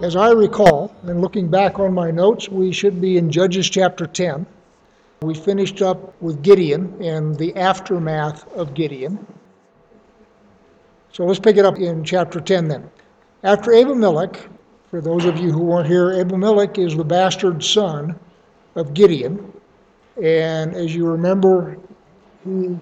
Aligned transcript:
As 0.00 0.16
I 0.16 0.30
recall, 0.30 0.94
and 1.02 1.20
looking 1.20 1.48
back 1.48 1.78
on 1.78 1.92
my 1.92 2.10
notes, 2.10 2.48
we 2.48 2.72
should 2.72 3.02
be 3.02 3.18
in 3.18 3.30
Judges 3.30 3.68
chapter 3.68 4.06
10. 4.06 4.46
We 5.20 5.34
finished 5.34 5.82
up 5.82 6.14
with 6.22 6.42
Gideon 6.42 6.94
and 7.02 7.36
the 7.36 7.54
aftermath 7.54 8.50
of 8.54 8.72
Gideon. 8.72 9.26
So 11.12 11.26
let's 11.26 11.38
pick 11.38 11.58
it 11.58 11.66
up 11.66 11.76
in 11.76 12.02
chapter 12.02 12.40
10 12.40 12.68
then. 12.68 12.90
After 13.44 13.74
Abimelech, 13.74 14.48
for 14.90 15.02
those 15.02 15.26
of 15.26 15.36
you 15.36 15.52
who 15.52 15.64
weren't 15.64 15.86
here, 15.86 16.12
Abimelech 16.12 16.78
is 16.78 16.96
the 16.96 17.04
bastard 17.04 17.62
son 17.62 18.18
of 18.76 18.94
Gideon. 18.94 19.52
And 20.22 20.74
as 20.74 20.94
you 20.94 21.06
remember, 21.06 21.76
he 22.42 22.78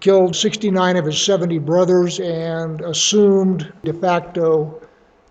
killed 0.00 0.34
69 0.34 0.96
of 0.96 1.04
his 1.04 1.22
70 1.22 1.58
brothers 1.60 2.18
and 2.18 2.80
assumed 2.80 3.72
de 3.84 3.92
facto 3.92 4.81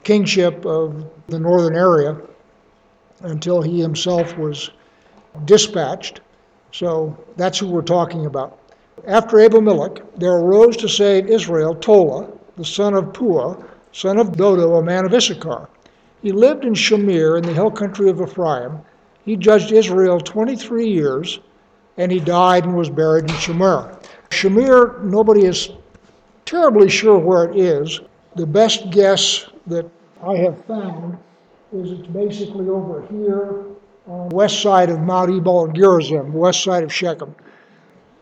kingship 0.03 0.65
of 0.65 1.09
the 1.27 1.39
northern 1.39 1.75
area 1.75 2.17
until 3.21 3.61
he 3.61 3.79
himself 3.79 4.37
was 4.37 4.71
dispatched. 5.45 6.21
So 6.71 7.17
that's 7.37 7.59
who 7.59 7.67
we're 7.67 7.81
talking 7.81 8.25
about. 8.25 8.57
After 9.07 9.39
Abimelech, 9.39 10.01
there 10.17 10.33
arose 10.33 10.77
to 10.77 10.87
save 10.87 11.27
Israel 11.27 11.75
Tola, 11.75 12.29
the 12.57 12.65
son 12.65 12.93
of 12.93 13.13
Puah, 13.13 13.57
son 13.91 14.17
of 14.17 14.37
Dodo, 14.37 14.75
a 14.75 14.83
man 14.83 15.05
of 15.05 15.13
Issachar. 15.13 15.69
He 16.21 16.31
lived 16.31 16.65
in 16.65 16.73
Shamir 16.73 17.37
in 17.37 17.45
the 17.45 17.53
hill 17.53 17.71
country 17.71 18.09
of 18.09 18.21
Ephraim. 18.21 18.79
He 19.25 19.35
judged 19.35 19.71
Israel 19.71 20.19
23 20.19 20.87
years, 20.87 21.39
and 21.97 22.11
he 22.11 22.19
died 22.19 22.65
and 22.65 22.75
was 22.75 22.89
buried 22.89 23.25
in 23.25 23.31
Shamir. 23.31 23.97
Shamir, 24.29 25.03
nobody 25.03 25.45
is 25.45 25.69
terribly 26.45 26.89
sure 26.89 27.17
where 27.17 27.49
it 27.49 27.57
is. 27.57 28.01
The 28.35 28.45
best 28.45 28.91
guess 28.91 29.47
that 29.67 29.89
I 30.23 30.37
have 30.37 30.63
found 30.65 31.17
is 31.73 31.91
it's 31.91 32.07
basically 32.07 32.69
over 32.69 33.05
here 33.07 33.65
on 34.07 34.29
the 34.29 34.35
west 34.35 34.61
side 34.61 34.89
of 34.89 34.99
Mount 34.99 35.31
Ebal 35.31 35.65
and 35.65 35.75
Gerizim, 35.75 36.33
west 36.33 36.63
side 36.63 36.83
of 36.83 36.93
Shechem. 36.93 37.35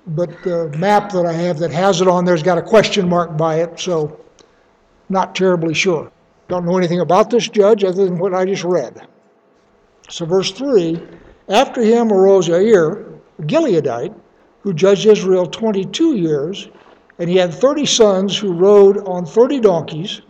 But 0.07 0.41
the 0.43 0.69
map 0.77 1.11
that 1.11 1.25
I 1.25 1.33
have 1.33 1.59
that 1.59 1.71
has 1.71 2.01
it 2.01 2.07
on 2.07 2.25
there's 2.25 2.43
got 2.43 2.57
a 2.57 2.61
question 2.61 3.09
mark 3.09 3.37
by 3.37 3.55
it, 3.55 3.79
so 3.79 4.19
not 5.09 5.35
terribly 5.35 5.73
sure. 5.73 6.11
Don't 6.47 6.65
know 6.65 6.77
anything 6.77 7.01
about 7.01 7.29
this 7.29 7.47
judge 7.49 7.83
other 7.83 8.05
than 8.05 8.17
what 8.17 8.33
I 8.33 8.45
just 8.45 8.63
read. 8.63 9.07
So, 10.09 10.25
verse 10.25 10.51
3 10.51 11.01
After 11.49 11.81
him 11.81 12.11
arose 12.11 12.47
Yair, 12.47 13.19
a 13.37 13.41
Gileadite, 13.43 14.15
who 14.61 14.73
judged 14.73 15.05
Israel 15.05 15.45
22 15.45 16.15
years, 16.15 16.69
and 17.19 17.29
he 17.29 17.35
had 17.35 17.53
30 17.53 17.85
sons 17.85 18.37
who 18.37 18.53
rode 18.53 18.97
on 19.07 19.25
30 19.25 19.59
donkeys, 19.59 20.21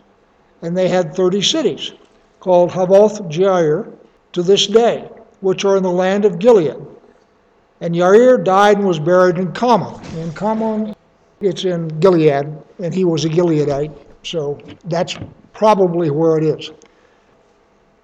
and 0.62 0.76
they 0.76 0.88
had 0.88 1.14
30 1.14 1.42
cities, 1.42 1.92
called 2.40 2.70
Havoth 2.70 3.20
Jair, 3.30 3.92
to 4.32 4.42
this 4.42 4.66
day, 4.66 5.08
which 5.40 5.64
are 5.64 5.76
in 5.76 5.82
the 5.82 5.90
land 5.90 6.24
of 6.24 6.38
Gilead. 6.38 6.76
And 7.80 7.94
Yair 7.94 8.42
died 8.44 8.78
and 8.78 8.86
was 8.86 8.98
buried 8.98 9.38
in 9.38 9.52
Kamon. 9.52 10.00
In 10.18 10.30
Kamon, 10.32 10.94
it's 11.40 11.64
in 11.64 11.88
Gilead, 12.00 12.46
and 12.78 12.94
he 12.94 13.04
was 13.04 13.24
a 13.24 13.28
Gileadite, 13.28 13.96
so 14.22 14.58
that's 14.84 15.16
probably 15.52 16.10
where 16.10 16.36
it 16.38 16.44
is. 16.44 16.70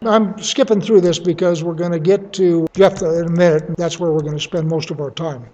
I'm 0.03 0.39
skipping 0.39 0.81
through 0.81 1.01
this 1.01 1.19
because 1.19 1.63
we're 1.63 1.75
going 1.75 1.93
to 1.93 1.99
get 1.99 2.33
to 2.35 2.67
Jephthah 2.75 3.21
in 3.21 3.27
a 3.27 3.31
minute, 3.31 3.65
and 3.65 3.77
that's 3.77 3.99
where 3.99 4.13
we're 4.13 4.21
going 4.21 4.37
to 4.37 4.43
spend 4.43 4.69
most 4.69 4.91
of 4.91 5.01
our 5.01 5.11
time. 5.11 5.47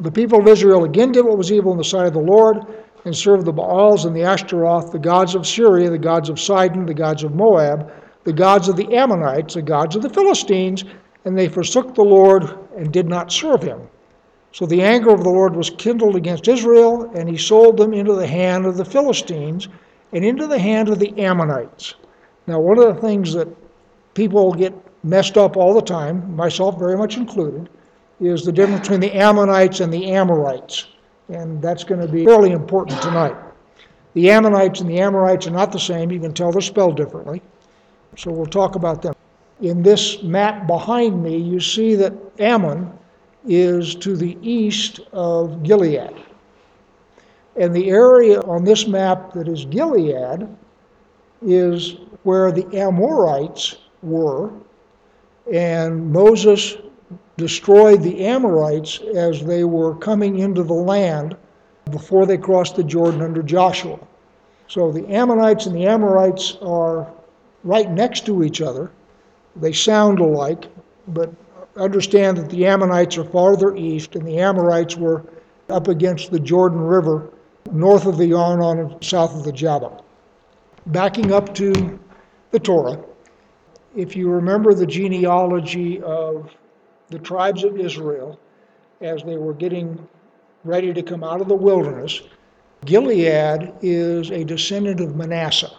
The 0.00 0.10
people 0.10 0.40
of 0.40 0.48
Israel 0.48 0.84
again 0.84 1.12
did 1.12 1.24
what 1.24 1.38
was 1.38 1.52
evil 1.52 1.72
in 1.72 1.78
the 1.78 1.84
sight 1.84 2.06
of 2.06 2.12
the 2.12 2.18
Lord 2.18 2.58
and 3.04 3.14
served 3.14 3.44
the 3.44 3.52
Baals 3.52 4.04
and 4.04 4.16
the 4.16 4.22
Ashtaroth, 4.22 4.92
the 4.92 4.98
gods 4.98 5.34
of 5.34 5.46
Syria, 5.46 5.90
the 5.90 5.98
gods 5.98 6.28
of 6.28 6.40
Sidon, 6.40 6.86
the 6.86 6.94
gods 6.94 7.22
of 7.22 7.34
Moab, 7.34 7.92
the 8.24 8.32
gods 8.32 8.68
of 8.68 8.76
the 8.76 8.94
Ammonites, 8.94 9.54
the 9.54 9.62
gods 9.62 9.94
of 9.94 10.02
the 10.02 10.08
Philistines, 10.08 10.84
and 11.24 11.38
they 11.38 11.48
forsook 11.48 11.94
the 11.94 12.02
Lord 12.02 12.58
and 12.76 12.92
did 12.92 13.08
not 13.08 13.30
serve 13.30 13.62
him. 13.62 13.80
So 14.52 14.66
the 14.66 14.82
anger 14.82 15.10
of 15.10 15.24
the 15.24 15.30
Lord 15.30 15.56
was 15.56 15.70
kindled 15.70 16.16
against 16.16 16.48
Israel, 16.48 17.10
and 17.14 17.28
he 17.28 17.36
sold 17.36 17.76
them 17.76 17.92
into 17.92 18.14
the 18.14 18.26
hand 18.26 18.66
of 18.66 18.76
the 18.76 18.84
Philistines 18.84 19.68
and 20.12 20.24
into 20.24 20.46
the 20.46 20.58
hand 20.58 20.88
of 20.88 20.98
the 20.98 21.18
Ammonites. 21.18 21.96
Now, 22.46 22.60
one 22.60 22.78
of 22.78 22.94
the 22.94 23.00
things 23.00 23.32
that 23.34 23.48
people 24.14 24.52
get 24.52 24.72
messed 25.02 25.36
up 25.36 25.56
all 25.56 25.74
the 25.74 25.82
time, 25.82 26.34
myself 26.36 26.78
very 26.78 26.96
much 26.96 27.16
included, 27.16 27.68
is 28.20 28.44
the 28.44 28.52
difference 28.52 28.82
between 28.82 29.00
the 29.00 29.12
Ammonites 29.12 29.80
and 29.80 29.92
the 29.92 30.12
Amorites. 30.12 30.86
And 31.28 31.60
that's 31.62 31.84
going 31.84 32.00
to 32.00 32.08
be 32.08 32.24
fairly 32.24 32.52
important 32.52 33.00
tonight. 33.00 33.34
The 34.14 34.30
Ammonites 34.30 34.80
and 34.80 34.88
the 34.88 35.00
Amorites 35.00 35.46
are 35.46 35.50
not 35.50 35.72
the 35.72 35.78
same. 35.78 36.10
You 36.10 36.20
can 36.20 36.34
tell 36.34 36.52
they're 36.52 36.60
spelled 36.60 36.96
differently. 36.96 37.42
So 38.16 38.30
we'll 38.30 38.46
talk 38.46 38.76
about 38.76 39.02
them. 39.02 39.14
In 39.60 39.82
this 39.82 40.22
map 40.22 40.66
behind 40.66 41.22
me, 41.22 41.36
you 41.36 41.60
see 41.60 41.94
that 41.96 42.12
Ammon 42.38 42.92
is 43.46 43.94
to 43.96 44.16
the 44.16 44.38
east 44.40 45.00
of 45.12 45.62
Gilead. 45.62 46.14
And 47.56 47.74
the 47.74 47.90
area 47.90 48.40
on 48.42 48.64
this 48.64 48.86
map 48.86 49.32
that 49.32 49.48
is 49.48 49.64
Gilead 49.64 50.48
is 51.42 51.96
where 52.22 52.50
the 52.50 52.66
Amorites 52.76 53.76
were. 54.02 54.52
And 55.52 56.12
Moses 56.12 56.76
destroyed 57.36 58.02
the 58.02 58.26
Amorites 58.26 59.00
as 59.14 59.44
they 59.44 59.64
were 59.64 59.94
coming 59.96 60.38
into 60.38 60.62
the 60.62 60.74
land 60.74 61.36
before 61.90 62.26
they 62.26 62.38
crossed 62.38 62.76
the 62.76 62.84
Jordan 62.84 63.22
under 63.22 63.42
Joshua. 63.42 63.98
So 64.68 64.92
the 64.92 65.06
Ammonites 65.08 65.66
and 65.66 65.74
the 65.74 65.86
Amorites 65.86 66.56
are 66.62 67.12
right 67.64 67.90
next 67.90 68.24
to 68.26 68.44
each 68.44 68.60
other. 68.60 68.90
They 69.56 69.72
sound 69.72 70.20
alike, 70.20 70.66
but 71.08 71.32
understand 71.76 72.38
that 72.38 72.50
the 72.50 72.66
Ammonites 72.66 73.18
are 73.18 73.24
farther 73.24 73.74
east 73.76 74.14
and 74.14 74.26
the 74.26 74.38
Amorites 74.38 74.96
were 74.96 75.24
up 75.68 75.88
against 75.88 76.30
the 76.30 76.40
Jordan 76.40 76.80
River 76.80 77.30
north 77.72 78.06
of 78.06 78.18
the 78.18 78.32
Arnon 78.32 78.78
and 78.78 79.04
south 79.04 79.34
of 79.34 79.44
the 79.44 79.52
Jabbok. 79.52 80.04
Backing 80.86 81.32
up 81.32 81.54
to 81.54 81.98
the 82.50 82.58
Torah, 82.58 83.02
if 83.96 84.14
you 84.14 84.28
remember 84.28 84.74
the 84.74 84.86
genealogy 84.86 86.00
of 86.02 86.50
the 87.08 87.18
tribes 87.18 87.64
of 87.64 87.78
Israel 87.78 88.38
as 89.00 89.22
they 89.22 89.36
were 89.36 89.54
getting 89.54 90.08
ready 90.64 90.92
to 90.92 91.02
come 91.02 91.22
out 91.22 91.40
of 91.40 91.48
the 91.48 91.54
wilderness, 91.54 92.22
Gilead 92.84 93.72
is 93.82 94.30
a 94.30 94.44
descendant 94.44 95.00
of 95.00 95.16
Manasseh. 95.16 95.72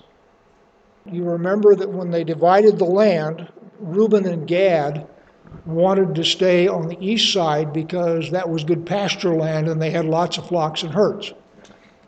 You 1.12 1.24
remember 1.24 1.75
that 1.75 1.90
when 1.90 2.12
they 2.12 2.24
divided 2.24 2.78
the 2.78 2.85
land, 2.85 3.47
Reuben 3.80 4.25
and 4.25 4.47
Gad 4.47 5.08
wanted 5.66 6.16
to 6.16 6.24
stay 6.24 6.68
on 6.68 6.88
the 6.88 6.97
east 7.00 7.34
side 7.34 7.74
because 7.74 8.31
that 8.31 8.50
was 8.50 8.64
good 8.64 8.85
pasture 8.85 9.35
land 9.35 9.68
and 9.68 9.81
they 9.81 9.91
had 9.91 10.06
lots 10.06 10.38
of 10.38 10.47
flocks 10.47 10.84
and 10.84 10.94
herds. 10.94 11.34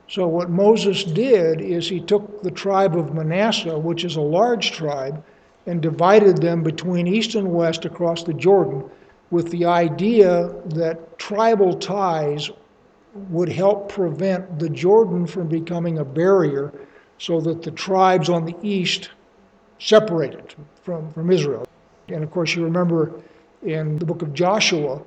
So, 0.10 0.26
what 0.28 0.50
Moses 0.50 1.04
did 1.04 1.60
is 1.60 1.90
he 1.90 2.00
took 2.00 2.42
the 2.42 2.52
tribe 2.52 2.98
of 2.98 3.14
Manasseh, 3.14 3.78
which 3.78 4.06
is 4.06 4.16
a 4.16 4.22
large 4.22 4.72
tribe, 4.72 5.24
and 5.66 5.82
divided 5.82 6.38
them 6.38 6.64
between 6.64 7.08
east 7.08 7.36
and 7.36 7.54
west 7.54 7.84
across 7.84 8.24
the 8.24 8.34
Jordan 8.34 8.90
with 9.32 9.50
the 9.52 9.66
idea 9.66 10.54
that 10.66 11.20
tribal 11.20 11.74
ties 11.78 12.50
would 13.30 13.50
help 13.50 13.90
prevent 13.90 14.60
the 14.60 14.70
Jordan 14.70 15.26
from 15.26 15.48
becoming 15.48 16.00
a 16.00 16.06
barrier 16.06 16.74
so 17.18 17.42
that 17.42 17.64
the 17.64 17.72
tribes 17.72 18.30
on 18.30 18.46
the 18.46 18.56
east 18.62 19.10
separated 19.80 20.56
from, 20.84 21.12
from 21.14 21.32
Israel. 21.32 21.68
And 22.08 22.24
of 22.24 22.32
course, 22.32 22.56
you 22.56 22.64
remember 22.64 23.22
in 23.64 23.98
the 23.98 24.06
book 24.06 24.22
of 24.22 24.34
Joshua, 24.34 25.02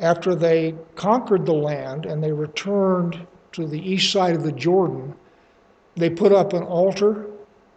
after 0.00 0.34
they 0.34 0.74
conquered 0.96 1.46
the 1.46 1.54
land 1.54 2.06
and 2.06 2.22
they 2.22 2.32
returned 2.32 3.26
to 3.52 3.66
the 3.66 3.78
east 3.78 4.12
side 4.12 4.34
of 4.34 4.42
the 4.42 4.52
Jordan, 4.52 5.14
they 5.96 6.10
put 6.10 6.32
up 6.32 6.52
an 6.52 6.62
altar 6.62 7.26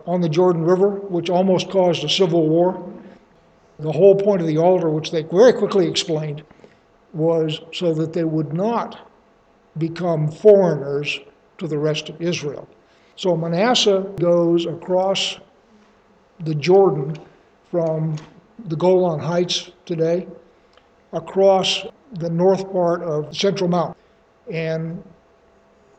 on 0.06 0.22
the 0.22 0.30
Jordan 0.30 0.64
River, 0.64 0.90
which 0.90 1.30
almost 1.30 1.70
caused 1.70 2.04
a 2.04 2.10
civil 2.10 2.48
war. 2.48 2.92
The 3.80 3.92
whole 3.92 4.16
point 4.16 4.42
of 4.42 4.48
the 4.48 4.58
altar, 4.58 4.90
which 4.90 5.12
they 5.12 5.24
very 5.24 5.54
quickly 5.54 5.88
explained, 5.88 6.44
was 7.14 7.62
so 7.74 7.94
that 7.94 8.14
they 8.14 8.24
would 8.24 8.54
not 8.54 9.12
become 9.78 10.32
foreigners 10.32 11.20
to 11.60 11.68
the 11.68 11.78
rest 11.78 12.10
of 12.10 12.22
Israel. 12.22 12.68
So 13.16 13.36
Manasseh 13.36 14.06
goes 14.20 14.66
across 14.66 15.40
the 16.42 16.56
Jordan 16.56 17.18
from 17.72 18.16
the 18.66 18.76
Golan 18.76 19.20
Heights 19.20 19.72
today 19.86 20.28
across 21.14 21.86
the 22.14 22.30
north 22.30 22.72
part 22.72 23.02
of 23.04 23.36
Central 23.36 23.70
Mount. 23.70 23.98
And 24.52 25.04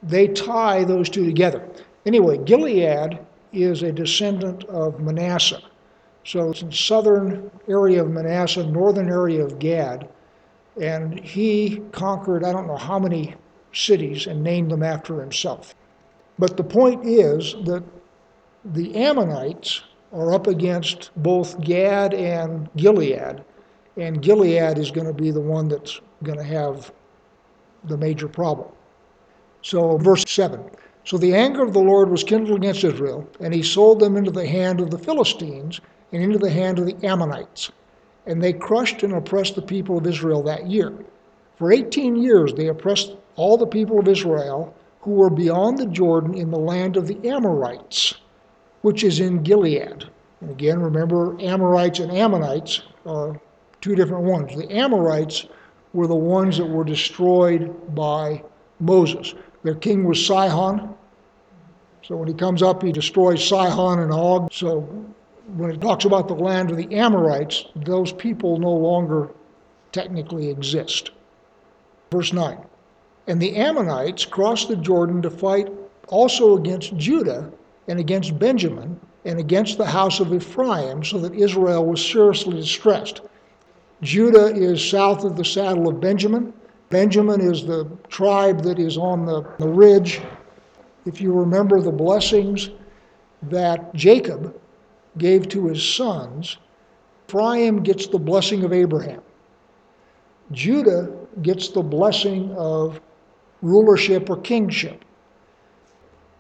they 0.03 0.29
tie 0.29 0.85
those 0.85 1.09
two 1.09 1.25
together. 1.27 1.69
Anyway, 2.07 2.39
Gilead 2.39 3.19
is 3.53 3.83
a 3.83 3.93
descendant 3.93 4.65
of 4.65 5.01
Manasseh. 5.01 5.63
So 6.29 6.51
it's 6.51 6.61
in 6.61 6.71
southern 6.71 7.51
area 7.69 8.03
of 8.03 8.11
Manasseh, 8.11 8.67
northern 8.67 9.09
area 9.09 9.43
of 9.43 9.59
Gad. 9.59 10.11
And 10.79 11.19
he 11.19 11.81
conquered 11.93 12.45
I 12.45 12.53
don't 12.53 12.67
know 12.67 12.77
how 12.77 12.99
many 12.99 13.35
cities 13.73 14.27
and 14.27 14.43
named 14.43 14.71
them 14.71 14.83
after 14.83 15.23
himself. 15.23 15.75
But 16.39 16.59
the 16.59 16.65
point 16.65 17.07
is 17.07 17.55
that 17.65 17.83
the 18.63 18.95
Ammonites 18.95 19.85
are 20.13 20.35
up 20.35 20.49
against 20.49 21.11
both 21.17 21.59
Gad 21.63 22.13
and 22.13 22.69
Gilead, 22.77 23.43
and 23.97 24.21
Gilead 24.21 24.77
is 24.77 24.91
going 24.91 25.07
to 25.07 25.15
be 25.15 25.31
the 25.31 25.41
one 25.41 25.69
that's 25.69 25.99
going 26.25 26.37
to 26.37 26.45
have 26.45 26.93
the 27.85 27.97
major 27.97 28.29
problem. 28.29 28.69
So, 29.63 29.97
verse 29.97 30.25
7 30.29 30.63
So 31.05 31.17
the 31.17 31.35
anger 31.35 31.63
of 31.63 31.73
the 31.73 31.81
Lord 31.81 32.11
was 32.11 32.23
kindled 32.23 32.59
against 32.59 32.85
Israel, 32.85 33.27
and 33.41 33.55
he 33.55 33.63
sold 33.63 34.01
them 34.01 34.19
into 34.19 34.31
the 34.31 34.47
hand 34.47 34.83
of 34.83 34.91
the 34.91 34.99
Philistines 34.99 35.81
and 36.13 36.23
into 36.23 36.39
the 36.39 36.51
hand 36.51 36.79
of 36.79 36.87
the 36.87 37.07
Ammonites. 37.07 37.71
And 38.27 38.43
they 38.43 38.53
crushed 38.53 39.03
and 39.03 39.15
oppressed 39.15 39.55
the 39.55 39.63
people 39.63 39.99
of 39.99 40.07
Israel 40.07 40.43
that 40.45 40.67
year. 40.67 40.93
For 41.57 41.73
18 41.73 42.17
years 42.17 42.55
they 42.55 42.69
oppressed 42.69 43.17
all 43.37 43.57
the 43.57 43.67
people 43.67 43.99
of 43.99 44.09
Israel 44.09 44.75
who 45.01 45.13
were 45.13 45.31
beyond 45.31 45.79
the 45.79 45.87
Jordan 45.87 46.35
in 46.35 46.51
the 46.51 46.59
land 46.59 46.97
of 46.97 47.07
the 47.07 47.29
Amorites, 47.29 48.15
which 48.83 49.05
is 49.05 49.21
in 49.21 49.43
Gilead. 49.43 50.05
And 50.41 50.51
again, 50.51 50.81
remember, 50.81 51.41
Amorites 51.41 51.99
and 51.99 52.13
Ammonites 52.13 52.83
are 53.07 53.41
two 53.81 53.95
different 53.95 54.25
ones. 54.25 54.55
The 54.57 54.71
Amorites 54.71 55.47
were 55.93 56.07
the 56.07 56.15
ones 56.15 56.59
that 56.59 56.67
were 56.67 56.85
destroyed 56.85 57.95
by 57.95 58.43
Moses. 58.81 59.35
Their 59.63 59.75
king 59.75 60.05
was 60.05 60.25
Sihon. 60.25 60.95
So 62.03 62.17
when 62.17 62.29
he 62.29 62.35
comes 62.35 62.63
up, 62.63 62.83
he 62.83 62.93
destroys 62.93 63.47
Sihon 63.47 63.99
and 64.01 64.13
Og. 64.13 64.53
So 64.53 64.89
when 65.57 65.71
it 65.71 65.81
talks 65.81 66.05
about 66.05 66.29
the 66.29 66.35
land 66.35 66.71
of 66.71 66.77
the 66.77 66.95
Amorites, 66.95 67.67
those 67.75 68.13
people 68.13 68.59
no 68.59 68.73
longer 68.73 69.31
technically 69.93 70.51
exist. 70.51 71.11
Verse 72.11 72.33
9 72.33 72.59
And 73.27 73.41
the 73.41 73.57
Ammonites 73.57 74.25
crossed 74.25 74.69
the 74.69 74.77
Jordan 74.77 75.23
to 75.23 75.31
fight 75.31 75.69
also 76.09 76.57
against 76.57 76.97
Judah 76.97 77.51
and 77.89 77.99
against 77.99 78.39
Benjamin 78.39 79.01
and 79.25 79.39
against 79.39 79.79
the 79.79 79.87
house 79.87 80.21
of 80.21 80.33
Ephraim, 80.33 81.05
so 81.05 81.19
that 81.19 81.35
Israel 81.35 81.85
was 81.85 82.05
seriously 82.05 82.55
distressed. 82.55 83.23
Judah 84.01 84.55
is 84.55 84.87
south 84.87 85.25
of 85.25 85.37
the 85.37 85.45
saddle 85.45 85.89
of 85.89 86.01
Benjamin. 86.01 86.53
Benjamin 86.89 87.41
is 87.41 87.67
the 87.67 87.85
tribe 88.09 88.63
that 88.63 88.79
is 88.79 88.97
on 88.97 89.27
the, 89.27 89.43
the 89.59 89.69
ridge. 89.69 90.21
If 91.05 91.21
you 91.21 91.33
remember 91.33 91.81
the 91.81 91.91
blessings 91.91 92.71
that 93.43 93.95
Jacob 93.95 94.59
gave 95.19 95.49
to 95.49 95.67
his 95.67 95.83
sons, 95.83 96.57
Ephraim 97.29 97.83
gets 97.83 98.07
the 98.07 98.19
blessing 98.19 98.65
of 98.65 98.73
Abraham. 98.73 99.21
Judah 100.53 101.11
gets 101.43 101.69
the 101.69 101.83
blessing 101.83 102.55
of 102.57 103.01
rulership 103.61 104.31
or 104.31 104.39
kingship. 104.39 105.05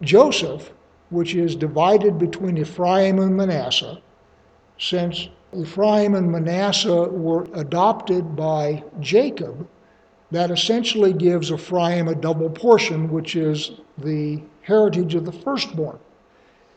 Joseph, 0.00 0.72
which 1.10 1.34
is 1.34 1.56
divided 1.56 2.18
between 2.18 2.56
Ephraim 2.56 3.18
and 3.18 3.36
Manasseh, 3.36 4.00
since 4.78 5.28
Ephraim 5.56 6.14
and 6.14 6.30
Manasseh 6.30 7.08
were 7.08 7.46
adopted 7.54 8.36
by 8.36 8.82
Jacob, 9.00 9.66
that 10.30 10.50
essentially 10.50 11.12
gives 11.12 11.50
Ephraim 11.50 12.08
a 12.08 12.14
double 12.14 12.50
portion, 12.50 13.10
which 13.10 13.34
is 13.34 13.72
the 13.98 14.40
heritage 14.62 15.14
of 15.14 15.24
the 15.24 15.32
firstborn. 15.32 15.98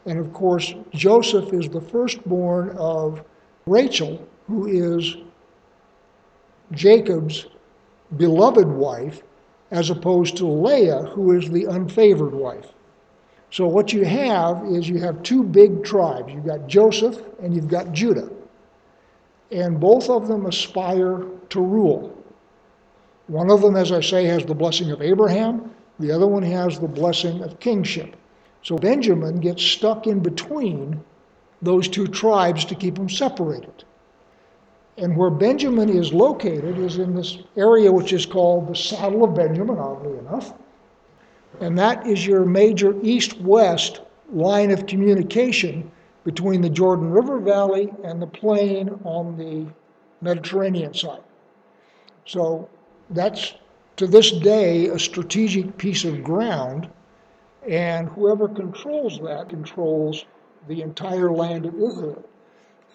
And 0.05 0.19
of 0.19 0.33
course, 0.33 0.73
Joseph 0.93 1.53
is 1.53 1.69
the 1.69 1.81
firstborn 1.81 2.75
of 2.77 3.23
Rachel, 3.65 4.27
who 4.47 4.67
is 4.67 5.17
Jacob's 6.71 7.47
beloved 8.17 8.67
wife, 8.67 9.21
as 9.71 9.89
opposed 9.89 10.35
to 10.37 10.45
Leah, 10.45 11.03
who 11.03 11.37
is 11.37 11.49
the 11.49 11.65
unfavored 11.65 12.33
wife. 12.33 12.73
So 13.51 13.67
what 13.67 13.93
you 13.93 14.05
have 14.05 14.65
is 14.65 14.87
you 14.87 14.99
have 14.99 15.23
two 15.23 15.43
big 15.43 15.83
tribes. 15.83 16.33
You've 16.33 16.45
got 16.45 16.67
Joseph 16.67 17.21
and 17.41 17.53
you've 17.53 17.67
got 17.67 17.91
Judah. 17.91 18.29
And 19.51 19.79
both 19.79 20.09
of 20.09 20.27
them 20.27 20.45
aspire 20.45 21.25
to 21.49 21.61
rule. 21.61 22.17
One 23.27 23.51
of 23.51 23.61
them, 23.61 23.75
as 23.75 23.91
I 23.91 24.01
say, 24.01 24.25
has 24.25 24.45
the 24.45 24.55
blessing 24.55 24.91
of 24.91 25.01
Abraham. 25.01 25.73
The 25.99 26.11
other 26.11 26.27
one 26.27 26.43
has 26.43 26.79
the 26.79 26.87
blessing 26.87 27.43
of 27.43 27.59
kingship. 27.59 28.15
So 28.63 28.77
Benjamin 28.77 29.39
gets 29.39 29.63
stuck 29.63 30.07
in 30.07 30.19
between 30.19 31.03
those 31.61 31.87
two 31.87 32.07
tribes 32.07 32.65
to 32.65 32.75
keep 32.75 32.95
them 32.95 33.09
separated. 33.09 33.83
And 34.97 35.15
where 35.15 35.29
Benjamin 35.29 35.89
is 35.89 36.13
located 36.13 36.77
is 36.77 36.97
in 36.97 37.15
this 37.15 37.39
area 37.55 37.91
which 37.91 38.13
is 38.13 38.25
called 38.25 38.67
the 38.67 38.75
Saddle 38.75 39.23
of 39.23 39.33
Benjamin, 39.33 39.77
oddly 39.77 40.17
enough. 40.19 40.53
And 41.59 41.77
that 41.77 42.05
is 42.05 42.25
your 42.25 42.45
major 42.45 42.95
east 43.01 43.39
west 43.41 44.01
line 44.31 44.71
of 44.71 44.85
communication 44.85 45.91
between 46.23 46.61
the 46.61 46.69
Jordan 46.69 47.09
River 47.11 47.39
Valley 47.39 47.91
and 48.03 48.21
the 48.21 48.27
plain 48.27 48.89
on 49.03 49.37
the 49.37 49.65
Mediterranean 50.21 50.93
side. 50.93 51.23
So 52.25 52.69
that's 53.09 53.55
to 53.97 54.07
this 54.07 54.31
day 54.31 54.87
a 54.87 54.99
strategic 54.99 55.77
piece 55.77 56.05
of 56.05 56.23
ground, 56.23 56.89
and 57.67 58.09
whoever 58.09 58.47
controls 58.47 59.19
that 59.19 59.49
controls 59.49 60.25
the 60.67 60.81
entire 60.81 61.31
land 61.31 61.65
of 61.65 61.75
Israel. 61.75 62.23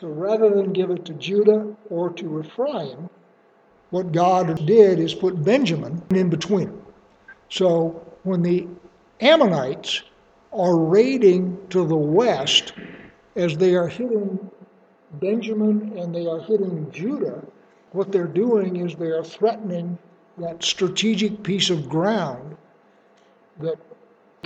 So 0.00 0.08
rather 0.08 0.50
than 0.50 0.72
give 0.72 0.90
it 0.90 1.04
to 1.06 1.14
Judah 1.14 1.74
or 1.88 2.12
to 2.14 2.40
Ephraim, 2.40 3.08
what 3.90 4.12
God 4.12 4.66
did 4.66 4.98
is 4.98 5.14
put 5.14 5.42
Benjamin 5.42 6.02
in 6.10 6.28
between. 6.28 6.82
So 7.48 8.04
when 8.24 8.42
the 8.42 8.66
Ammonites 9.20 10.02
are 10.52 10.78
raiding 10.78 11.58
to 11.70 11.86
the 11.86 11.96
west, 11.96 12.72
as 13.36 13.56
they 13.56 13.74
are 13.74 13.88
hitting 13.88 14.50
Benjamin 15.14 15.96
and 15.98 16.14
they 16.14 16.26
are 16.26 16.40
hitting 16.40 16.90
Judah, 16.90 17.42
what 17.92 18.10
they're 18.10 18.26
doing 18.26 18.76
is 18.76 18.94
they 18.94 19.06
are 19.06 19.24
threatening 19.24 19.98
that 20.38 20.62
strategic 20.62 21.42
piece 21.42 21.70
of 21.70 21.88
ground 21.88 22.56
that 23.60 23.78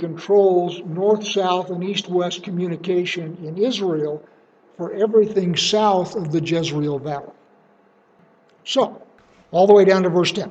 controls 0.01 0.81
north 0.83 1.25
south 1.25 1.69
and 1.69 1.83
east 1.83 2.09
west 2.09 2.43
communication 2.43 3.37
in 3.43 3.55
Israel 3.55 4.21
for 4.75 4.91
everything 4.93 5.55
south 5.55 6.15
of 6.15 6.31
the 6.31 6.41
Jezreel 6.41 6.97
Valley. 6.97 7.31
So, 8.65 8.99
all 9.51 9.67
the 9.67 9.73
way 9.73 9.85
down 9.85 10.01
to 10.01 10.09
verse 10.09 10.31
10. 10.31 10.49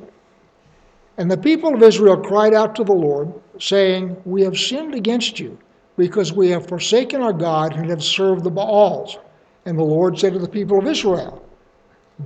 And 1.19 1.29
the 1.29 1.36
people 1.36 1.75
of 1.75 1.82
Israel 1.82 2.17
cried 2.17 2.55
out 2.55 2.77
to 2.77 2.84
the 2.84 2.93
Lord, 2.93 3.34
saying, 3.58 4.17
We 4.25 4.43
have 4.43 4.56
sinned 4.56 4.94
against 4.94 5.41
you, 5.41 5.58
because 5.96 6.32
we 6.32 6.48
have 6.51 6.69
forsaken 6.69 7.20
our 7.20 7.32
God 7.32 7.77
and 7.77 7.91
have 7.91 8.05
served 8.05 8.44
the 8.44 8.51
Baals. 8.51 9.19
And 9.67 9.77
the 9.77 9.82
Lord 9.82 10.17
said 10.17 10.32
to 10.34 10.39
the 10.39 10.48
people 10.48 10.79
of 10.79 10.86
Israel, 10.86 11.44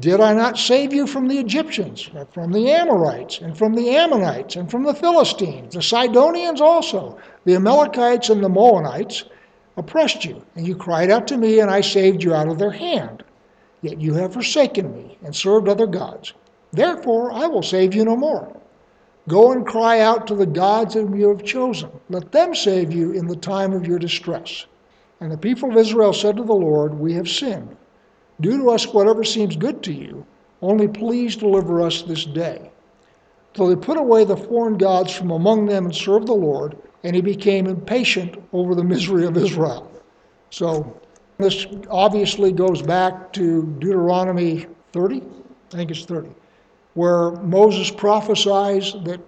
Did 0.00 0.20
I 0.20 0.34
not 0.34 0.58
save 0.58 0.92
you 0.92 1.06
from 1.06 1.28
the 1.28 1.38
Egyptians, 1.38 2.10
and 2.14 2.28
from 2.30 2.52
the 2.52 2.70
Amorites, 2.70 3.40
and 3.40 3.56
from 3.56 3.74
the 3.74 3.96
Ammonites, 3.96 4.56
and 4.56 4.70
from 4.70 4.82
the 4.82 4.94
Philistines, 4.94 5.74
the 5.74 5.82
Sidonians 5.82 6.60
also, 6.60 7.16
the 7.44 7.54
Amalekites, 7.54 8.28
and 8.28 8.42
the 8.42 8.48
Moabites? 8.48 9.24
oppressed 9.76 10.24
you, 10.24 10.42
and 10.56 10.66
you 10.66 10.74
cried 10.74 11.10
out 11.10 11.26
to 11.28 11.36
me, 11.36 11.60
and 11.60 11.70
I 11.70 11.80
saved 11.80 12.22
you 12.22 12.34
out 12.34 12.48
of 12.48 12.58
their 12.58 12.70
hand. 12.70 13.22
Yet 13.82 14.00
you 14.00 14.14
have 14.14 14.32
forsaken 14.32 14.94
me 14.94 15.18
and 15.22 15.34
served 15.34 15.68
other 15.68 15.86
gods. 15.86 16.32
Therefore 16.72 17.30
I 17.32 17.46
will 17.46 17.62
save 17.62 17.94
you 17.94 18.04
no 18.04 18.16
more. 18.16 18.56
Go 19.28 19.52
and 19.52 19.66
cry 19.66 20.00
out 20.00 20.26
to 20.26 20.34
the 20.34 20.46
gods 20.46 20.94
whom 20.94 21.14
you 21.14 21.28
have 21.28 21.44
chosen. 21.44 21.90
Let 22.08 22.32
them 22.32 22.54
save 22.54 22.92
you 22.92 23.12
in 23.12 23.26
the 23.26 23.36
time 23.36 23.72
of 23.72 23.86
your 23.86 23.98
distress. 23.98 24.66
And 25.20 25.30
the 25.30 25.38
people 25.38 25.70
of 25.70 25.76
Israel 25.76 26.12
said 26.12 26.36
to 26.36 26.42
the 26.42 26.54
Lord, 26.54 26.98
We 26.98 27.14
have 27.14 27.28
sinned. 27.28 27.76
Do 28.40 28.58
to 28.58 28.70
us 28.70 28.86
whatever 28.86 29.24
seems 29.24 29.56
good 29.56 29.82
to 29.84 29.92
you, 29.92 30.26
only 30.62 30.88
please 30.88 31.36
deliver 31.36 31.80
us 31.80 32.02
this 32.02 32.24
day. 32.24 32.70
So 33.54 33.68
they 33.68 33.76
put 33.76 33.96
away 33.96 34.24
the 34.24 34.36
foreign 34.36 34.76
gods 34.76 35.14
from 35.14 35.30
among 35.30 35.66
them 35.66 35.84
and 35.84 35.94
served 35.94 36.26
the 36.26 36.32
Lord, 36.32 36.76
and 37.04 37.14
he 37.14 37.22
became 37.22 37.66
impatient 37.66 38.42
over 38.52 38.74
the 38.74 38.82
misery 38.82 39.26
of 39.26 39.36
Israel. 39.36 39.90
So 40.50 41.00
this 41.38 41.66
obviously 41.88 42.50
goes 42.50 42.82
back 42.82 43.32
to 43.34 43.64
Deuteronomy 43.78 44.66
30, 44.92 45.22
I 45.72 45.76
think 45.76 45.90
it's 45.90 46.04
30, 46.04 46.30
where 46.94 47.32
Moses 47.32 47.90
prophesies 47.90 48.94
that 49.04 49.20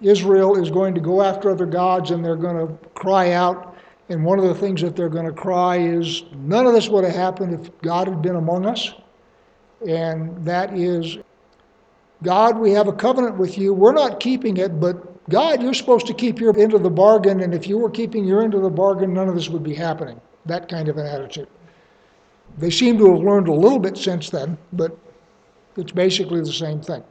Israel 0.00 0.60
is 0.60 0.70
going 0.70 0.94
to 0.94 1.00
go 1.00 1.22
after 1.22 1.50
other 1.50 1.66
gods 1.66 2.10
and 2.10 2.24
they're 2.24 2.36
going 2.36 2.66
to 2.66 2.72
cry 2.90 3.32
out. 3.32 3.73
And 4.08 4.24
one 4.24 4.38
of 4.38 4.44
the 4.44 4.54
things 4.54 4.82
that 4.82 4.96
they're 4.96 5.08
going 5.08 5.26
to 5.26 5.32
cry 5.32 5.78
is, 5.78 6.24
none 6.34 6.66
of 6.66 6.74
this 6.74 6.88
would 6.88 7.04
have 7.04 7.14
happened 7.14 7.54
if 7.54 7.70
God 7.80 8.06
had 8.06 8.20
been 8.20 8.36
among 8.36 8.66
us. 8.66 8.92
And 9.88 10.44
that 10.44 10.76
is, 10.76 11.18
God, 12.22 12.58
we 12.58 12.72
have 12.72 12.86
a 12.86 12.92
covenant 12.92 13.36
with 13.36 13.56
you. 13.56 13.72
We're 13.72 13.92
not 13.92 14.20
keeping 14.20 14.58
it, 14.58 14.78
but 14.78 15.14
God, 15.30 15.62
you're 15.62 15.74
supposed 15.74 16.06
to 16.06 16.14
keep 16.14 16.38
your 16.38 16.58
end 16.58 16.74
of 16.74 16.82
the 16.82 16.90
bargain, 16.90 17.40
and 17.40 17.54
if 17.54 17.66
you 17.66 17.78
were 17.78 17.90
keeping 17.90 18.24
your 18.24 18.42
end 18.42 18.54
of 18.54 18.62
the 18.62 18.70
bargain, 18.70 19.14
none 19.14 19.28
of 19.28 19.34
this 19.34 19.48
would 19.48 19.62
be 19.62 19.74
happening. 19.74 20.20
That 20.44 20.68
kind 20.68 20.88
of 20.88 20.98
an 20.98 21.06
attitude. 21.06 21.48
They 22.58 22.70
seem 22.70 22.98
to 22.98 23.10
have 23.12 23.22
learned 23.22 23.48
a 23.48 23.54
little 23.54 23.78
bit 23.78 23.96
since 23.96 24.28
then, 24.28 24.58
but 24.74 24.96
it's 25.76 25.92
basically 25.92 26.40
the 26.40 26.52
same 26.52 26.80
thing. 26.80 27.02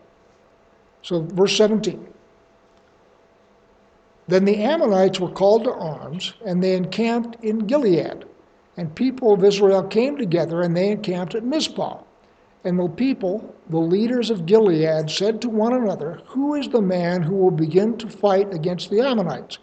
So, 1.02 1.22
verse 1.22 1.58
17. 1.58 2.08
Then 4.28 4.46
the 4.46 4.64
Ammonites 4.64 5.20
were 5.20 5.30
called 5.30 5.66
to 5.66 5.74
arms, 5.74 6.34
and 6.46 6.64
they 6.64 6.76
encamped 6.76 7.44
in 7.44 7.60
Gilead. 7.60 8.26
And 8.78 8.96
people 8.96 9.34
of 9.34 9.44
Israel 9.44 9.84
came 9.84 10.18
together 10.18 10.62
and 10.62 10.76
they 10.76 10.90
encamped 10.90 11.36
at 11.36 11.44
Mizpah. 11.44 12.00
And 12.64 12.80
the 12.80 12.88
people, 12.88 13.54
the 13.70 13.78
leaders 13.78 14.30
of 14.30 14.46
Gilead, 14.46 15.10
said 15.10 15.42
to 15.42 15.50
one 15.50 15.74
another, 15.74 16.22
Who 16.28 16.56
is 16.56 16.70
the 16.70 16.82
man 16.82 17.22
who 17.22 17.36
will 17.36 17.52
begin 17.52 17.98
to 17.98 18.08
fight 18.10 18.54
against 18.54 18.90
the 18.90 19.02
Ammonites? 19.02 19.58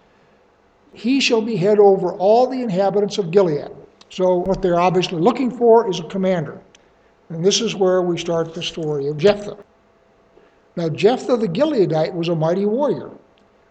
He 0.93 1.21
shall 1.21 1.41
be 1.41 1.57
head 1.57 1.79
over 1.79 2.13
all 2.13 2.47
the 2.47 2.63
inhabitants 2.63 3.17
of 3.17 3.31
Gilead. 3.31 3.71
So, 4.11 4.37
what 4.39 4.61
they're 4.61 4.79
obviously 4.79 5.21
looking 5.21 5.51
for 5.51 5.89
is 5.89 6.01
a 6.01 6.05
commander. 6.05 6.61
And 7.31 7.45
this 7.45 7.61
is 7.61 7.77
where 7.77 8.03
we 8.03 8.19
start 8.19 8.55
the 8.55 8.63
story 8.63 9.07
of 9.07 9.17
Jephthah. 9.17 9.57
Now, 10.77 10.89
Jephthah 10.89 11.37
the 11.37 11.49
Gileadite 11.49 12.13
was 12.13 12.29
a 12.29 12.35
mighty 12.35 12.67
warrior, 12.67 13.11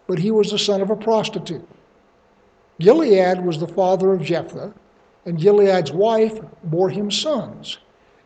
but 0.10 0.18
he 0.18 0.32
was 0.32 0.50
the 0.50 0.58
son 0.58 0.82
of 0.82 0.90
a 0.90 0.96
prostitute. 0.96 1.70
Gilead 2.80 3.46
was 3.46 3.60
the 3.60 3.68
father 3.68 4.12
of 4.12 4.24
Jephthah, 4.24 4.74
and 5.26 5.38
Gilead's 5.38 5.92
wife 5.92 6.40
bore 6.64 6.90
him 6.90 7.12
sons. 7.12 7.78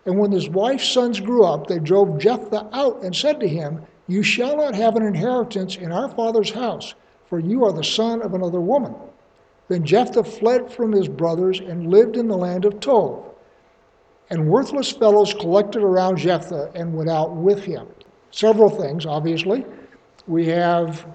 And 0.05 0.17
when 0.17 0.31
his 0.31 0.47
wife's 0.47 0.87
sons 0.87 1.19
grew 1.19 1.43
up, 1.43 1.67
they 1.67 1.79
drove 1.79 2.19
Jephthah 2.19 2.69
out 2.71 3.03
and 3.03 3.13
said 3.13 3.41
to 3.41 3.49
him, 3.49 3.81
You 4.07 4.23
shall 4.23 4.55
not 4.55 4.75
have 4.75 4.95
an 4.95 5.03
inheritance 5.03 5.75
in 5.75 5.91
our 5.91 6.07
father's 6.07 6.51
house, 6.51 6.93
for 7.27 7.37
you 7.37 7.65
are 7.65 7.73
the 7.73 7.83
son 7.83 8.21
of 8.21 8.33
another 8.33 8.61
woman. 8.61 8.95
Then 9.67 9.83
Jephthah 9.83 10.23
fled 10.23 10.71
from 10.71 10.93
his 10.93 11.09
brothers 11.09 11.59
and 11.59 11.91
lived 11.91 12.15
in 12.15 12.29
the 12.29 12.37
land 12.37 12.63
of 12.63 12.79
Tob. 12.79 13.25
And 14.29 14.47
worthless 14.47 14.89
fellows 14.89 15.33
collected 15.33 15.83
around 15.83 16.15
Jephthah 16.15 16.71
and 16.75 16.95
went 16.95 17.09
out 17.09 17.35
with 17.35 17.61
him. 17.65 17.87
Several 18.31 18.69
things, 18.69 19.05
obviously. 19.05 19.65
We 20.27 20.45
have 20.45 21.05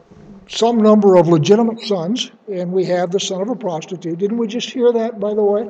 some 0.48 0.78
number 0.78 1.16
of 1.16 1.28
legitimate 1.28 1.80
sons, 1.80 2.30
and 2.50 2.72
we 2.72 2.84
have 2.84 3.10
the 3.10 3.20
son 3.20 3.40
of 3.42 3.48
a 3.50 3.56
prostitute. 3.56 4.18
Didn't 4.18 4.38
we 4.38 4.46
just 4.46 4.70
hear 4.70 4.92
that, 4.92 5.20
by 5.20 5.34
the 5.34 5.42
way? 5.42 5.68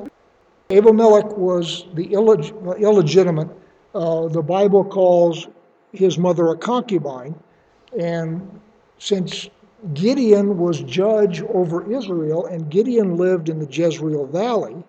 Abimelech 0.71 1.37
was 1.37 1.85
the 1.93 2.07
illeg- 2.07 2.79
illegitimate. 2.79 3.49
Uh, 3.93 4.27
the 4.27 4.41
Bible 4.41 4.83
calls 4.83 5.47
his 5.91 6.17
mother 6.17 6.49
a 6.49 6.57
concubine, 6.57 7.35
and 7.99 8.59
since 8.99 9.49
Gideon 9.93 10.57
was 10.57 10.81
judge 10.81 11.41
over 11.41 11.91
Israel, 11.91 12.45
and 12.45 12.69
Gideon 12.69 13.17
lived 13.17 13.49
in 13.49 13.59
the 13.59 13.65
Jezreel 13.65 14.27
Valley, 14.27 14.83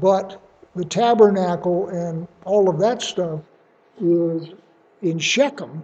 but 0.00 0.40
the 0.76 0.84
tabernacle 0.84 1.88
and 1.88 2.26
all 2.44 2.68
of 2.68 2.78
that 2.80 3.00
stuff 3.00 3.40
is 4.00 4.48
in 5.02 5.18
Shechem. 5.18 5.82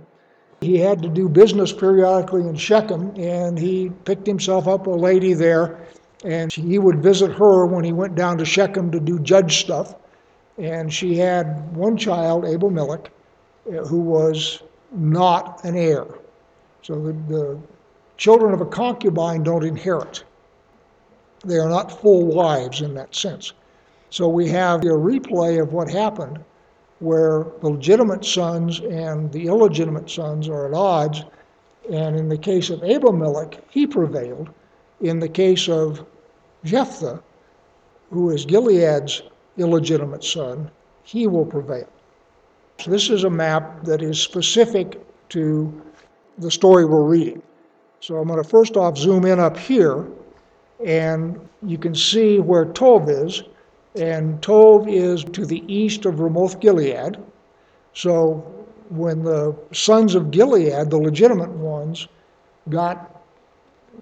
He 0.61 0.77
had 0.77 1.03
to 1.03 1.09
do 1.09 1.29
business 1.29 1.73
periodically 1.73 2.43
in 2.43 2.55
Shechem, 2.55 3.15
and 3.17 3.59
he 3.59 3.91
picked 4.05 4.27
himself 4.27 4.69
up 4.69 4.87
a 4.87 4.91
lady 4.91 5.33
there, 5.33 5.79
and 6.23 6.53
he 6.53 6.79
would 6.79 7.03
visit 7.03 7.33
her 7.33 7.65
when 7.65 7.83
he 7.83 7.93
went 7.93 8.15
down 8.15 8.37
to 8.39 8.45
Shechem 8.45 8.91
to 8.91 9.01
do 9.01 9.19
judge 9.19 9.61
stuff. 9.61 9.95
And 10.59 10.93
she 10.93 11.17
had 11.17 11.75
one 11.75 11.97
child, 11.97 12.45
Abimelech, 12.45 13.11
eh, 13.73 13.77
who 13.77 14.01
was 14.01 14.63
not 14.93 15.65
an 15.65 15.77
heir. 15.77 16.07
So 16.83 16.95
the, 17.01 17.13
the 17.13 17.59
children 18.19 18.53
of 18.53 18.61
a 18.61 18.67
concubine 18.67 19.43
don't 19.43 19.65
inherit. 19.65 20.25
They 21.43 21.57
are 21.57 21.71
not 21.71 22.01
full 22.03 22.27
wives 22.27 22.83
in 22.83 22.93
that 22.95 23.15
sense. 23.15 23.55
So 24.11 24.29
we 24.29 24.49
have 24.49 24.83
a 24.83 24.89
replay 24.89 25.63
of 25.63 25.73
what 25.73 25.89
happened 25.89 26.45
where 27.01 27.47
the 27.61 27.69
legitimate 27.69 28.25
sons 28.25 28.81
and 28.81 29.33
the 29.33 29.47
illegitimate 29.47 30.09
sons 30.09 30.49
are 30.49 30.67
at 30.67 30.75
odds. 30.75 31.25
And 31.91 32.17
in 32.17 32.29
the 32.29 32.39
case 32.39 32.71
of 32.71 32.83
Abimelech, 32.85 33.59
he 33.71 33.87
prevailed. 33.87 34.51
In 35.01 35.19
the 35.19 35.29
case 35.29 35.69
of 35.69 36.07
Jephthah, 36.65 37.23
who 38.11 38.31
is 38.31 38.45
Gilead's 38.45 39.23
illegitimate 39.57 40.23
son, 40.23 40.71
he 41.03 41.27
will 41.27 41.47
prevail. 41.47 41.89
So 42.79 42.91
this 42.91 43.11
is 43.11 43.25
a 43.25 43.31
map 43.31 43.85
that 43.85 44.03
is 44.03 44.21
specific 44.21 45.01
to 45.31 45.83
the 46.39 46.51
story 46.51 46.85
we're 46.85 47.03
reading. 47.03 47.43
So 48.01 48.17
I'm 48.17 48.29
going 48.29 48.43
to 48.43 48.49
first 48.49 48.77
off 48.77 48.97
zoom 48.97 49.27
in 49.27 49.39
up 49.39 49.57
here, 49.57 50.07
and 50.85 51.49
you 51.63 51.77
can 51.77 51.95
see 51.95 52.39
where 52.39 52.65
Tov 52.65 53.09
is. 53.09 53.43
And 53.97 54.41
Tov 54.41 54.91
is 54.91 55.25
to 55.25 55.45
the 55.45 55.65
east 55.73 56.05
of 56.07 56.21
Ramoth 56.21 56.61
Gilead. 56.61 57.17
So 57.93 58.35
when 58.89 59.23
the 59.23 59.57
sons 59.73 60.15
of 60.15 60.31
Gilead, 60.31 60.91
the 60.91 60.99
legitimate 60.99 61.51
ones, 61.51 62.07
got 62.69 63.21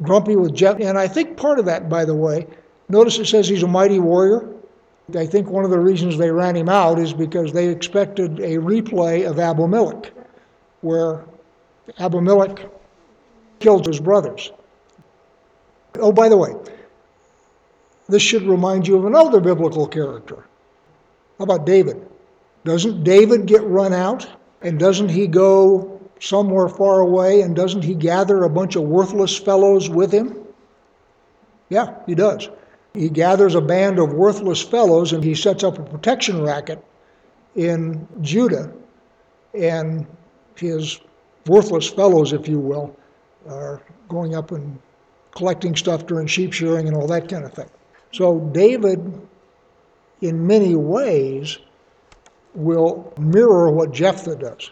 grumpy 0.02 0.36
with 0.36 0.54
Jephthah, 0.54 0.86
and 0.86 0.98
I 0.98 1.08
think 1.08 1.36
part 1.36 1.58
of 1.58 1.64
that, 1.66 1.88
by 1.88 2.04
the 2.04 2.14
way, 2.14 2.46
notice 2.88 3.18
it 3.18 3.26
says 3.26 3.48
he's 3.48 3.62
a 3.62 3.68
mighty 3.68 3.98
warrior. 3.98 4.48
I 5.16 5.26
think 5.26 5.48
one 5.48 5.64
of 5.64 5.70
the 5.70 5.80
reasons 5.80 6.18
they 6.18 6.30
ran 6.30 6.54
him 6.54 6.68
out 6.68 6.98
is 6.98 7.14
because 7.14 7.52
they 7.52 7.68
expected 7.68 8.40
a 8.40 8.58
replay 8.58 9.28
of 9.28 9.38
Abimelech, 9.38 10.12
where 10.82 11.24
Abimelech 11.98 12.66
killed 13.58 13.86
his 13.86 14.00
brothers. 14.00 14.52
Oh, 15.98 16.12
by 16.12 16.28
the 16.28 16.36
way, 16.36 16.52
this 18.08 18.22
should 18.22 18.42
remind 18.42 18.88
you 18.88 18.96
of 18.96 19.04
another 19.04 19.40
biblical 19.40 19.86
character. 19.86 20.46
How 21.38 21.44
about 21.44 21.66
David? 21.66 22.08
Doesn't 22.64 23.04
David 23.04 23.46
get 23.46 23.62
run 23.64 23.92
out? 23.92 24.26
And 24.62 24.78
doesn't 24.78 25.10
he 25.10 25.26
go 25.26 26.00
somewhere 26.20 26.68
far 26.68 27.00
away? 27.00 27.42
And 27.42 27.54
doesn't 27.54 27.82
he 27.82 27.94
gather 27.94 28.42
a 28.42 28.50
bunch 28.50 28.76
of 28.76 28.82
worthless 28.82 29.38
fellows 29.38 29.88
with 29.88 30.12
him? 30.12 30.44
Yeah, 31.68 31.94
he 32.06 32.14
does. 32.14 32.48
He 32.94 33.08
gathers 33.08 33.54
a 33.54 33.60
band 33.60 33.98
of 33.98 34.12
worthless 34.12 34.62
fellows 34.62 35.12
and 35.12 35.22
he 35.22 35.34
sets 35.34 35.62
up 35.62 35.78
a 35.78 35.82
protection 35.82 36.42
racket 36.42 36.82
in 37.54 38.08
Judah. 38.22 38.72
And 39.54 40.06
his 40.56 41.00
worthless 41.46 41.88
fellows, 41.88 42.32
if 42.32 42.48
you 42.48 42.58
will, 42.58 42.96
are 43.48 43.80
going 44.08 44.34
up 44.34 44.50
and 44.50 44.78
collecting 45.32 45.76
stuff 45.76 46.06
during 46.06 46.26
sheep 46.26 46.52
shearing 46.52 46.88
and 46.88 46.96
all 46.96 47.06
that 47.06 47.28
kind 47.28 47.44
of 47.44 47.52
thing. 47.52 47.68
So 48.12 48.38
David, 48.38 49.20
in 50.20 50.46
many 50.46 50.74
ways, 50.74 51.58
will 52.54 53.12
mirror 53.18 53.70
what 53.70 53.92
Jephthah 53.92 54.36
does. 54.36 54.70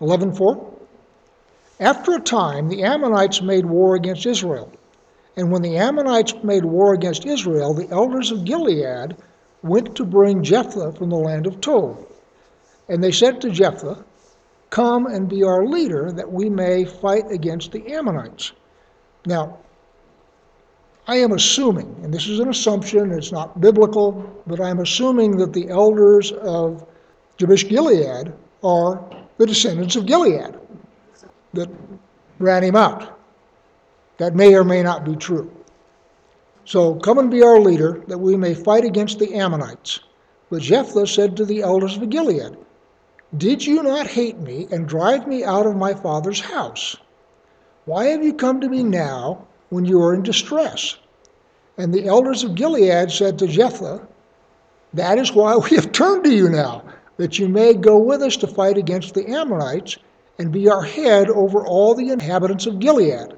11.4 0.00 0.74
After 1.80 2.14
a 2.14 2.20
time, 2.20 2.68
the 2.68 2.82
Ammonites 2.82 3.40
made 3.42 3.66
war 3.66 3.94
against 3.94 4.26
Israel. 4.26 4.72
And 5.36 5.52
when 5.52 5.62
the 5.62 5.76
Ammonites 5.76 6.34
made 6.42 6.64
war 6.64 6.94
against 6.94 7.26
Israel, 7.26 7.74
the 7.74 7.90
elders 7.90 8.30
of 8.30 8.44
Gilead 8.44 9.16
went 9.62 9.94
to 9.96 10.04
bring 10.04 10.42
Jephthah 10.42 10.92
from 10.92 11.10
the 11.10 11.16
land 11.16 11.46
of 11.46 11.60
Tob. 11.60 12.06
And 12.88 13.02
they 13.02 13.12
said 13.12 13.40
to 13.40 13.50
Jephthah, 13.50 14.04
Come 14.70 15.06
and 15.06 15.28
be 15.28 15.42
our 15.42 15.66
leader, 15.66 16.10
that 16.12 16.32
we 16.32 16.48
may 16.48 16.84
fight 16.84 17.30
against 17.30 17.72
the 17.72 17.92
Ammonites. 17.92 18.52
Now, 19.26 19.58
I 21.08 21.16
am 21.16 21.32
assuming, 21.32 22.00
and 22.02 22.12
this 22.12 22.26
is 22.26 22.40
an 22.40 22.48
assumption, 22.48 23.12
it's 23.12 23.30
not 23.30 23.60
biblical, 23.60 24.42
but 24.46 24.60
I'm 24.60 24.80
assuming 24.80 25.36
that 25.36 25.52
the 25.52 25.68
elders 25.68 26.32
of 26.32 26.84
Jabesh 27.38 27.68
Gilead 27.68 28.32
are 28.64 29.04
the 29.38 29.46
descendants 29.46 29.94
of 29.94 30.06
Gilead 30.06 30.58
that 31.52 31.70
ran 32.40 32.64
him 32.64 32.74
out. 32.74 33.18
That 34.18 34.34
may 34.34 34.54
or 34.54 34.64
may 34.64 34.82
not 34.82 35.04
be 35.04 35.14
true. 35.14 35.50
So 36.64 36.96
come 36.96 37.18
and 37.18 37.30
be 37.30 37.42
our 37.42 37.60
leader, 37.60 38.02
that 38.08 38.18
we 38.18 38.36
may 38.36 38.54
fight 38.54 38.84
against 38.84 39.20
the 39.20 39.34
Ammonites. 39.34 40.00
But 40.50 40.62
Jephthah 40.62 41.06
said 41.06 41.36
to 41.36 41.44
the 41.44 41.62
elders 41.62 41.96
of 41.96 42.10
Gilead, 42.10 42.56
Did 43.36 43.64
you 43.64 43.82
not 43.82 44.08
hate 44.08 44.38
me 44.38 44.66
and 44.72 44.88
drive 44.88 45.28
me 45.28 45.44
out 45.44 45.66
of 45.66 45.76
my 45.76 45.94
father's 45.94 46.40
house? 46.40 46.96
Why 47.84 48.06
have 48.06 48.24
you 48.24 48.34
come 48.34 48.60
to 48.60 48.68
me 48.68 48.82
now 48.82 49.46
when 49.70 49.84
you 49.84 50.00
are 50.02 50.14
in 50.14 50.22
distress? 50.22 50.96
And 51.78 51.92
the 51.92 52.06
elders 52.06 52.42
of 52.44 52.54
Gilead 52.54 53.10
said 53.10 53.38
to 53.38 53.46
Jephthah, 53.46 54.06
That 54.94 55.18
is 55.18 55.32
why 55.32 55.56
we 55.56 55.76
have 55.76 55.92
turned 55.92 56.24
to 56.24 56.34
you 56.34 56.48
now, 56.48 56.84
that 57.16 57.38
you 57.38 57.48
may 57.48 57.74
go 57.74 57.98
with 57.98 58.22
us 58.22 58.36
to 58.38 58.46
fight 58.46 58.78
against 58.78 59.14
the 59.14 59.26
Ammonites 59.26 59.98
and 60.38 60.52
be 60.52 60.68
our 60.68 60.82
head 60.82 61.28
over 61.30 61.66
all 61.66 61.94
the 61.94 62.10
inhabitants 62.10 62.66
of 62.66 62.78
Gilead. 62.78 63.34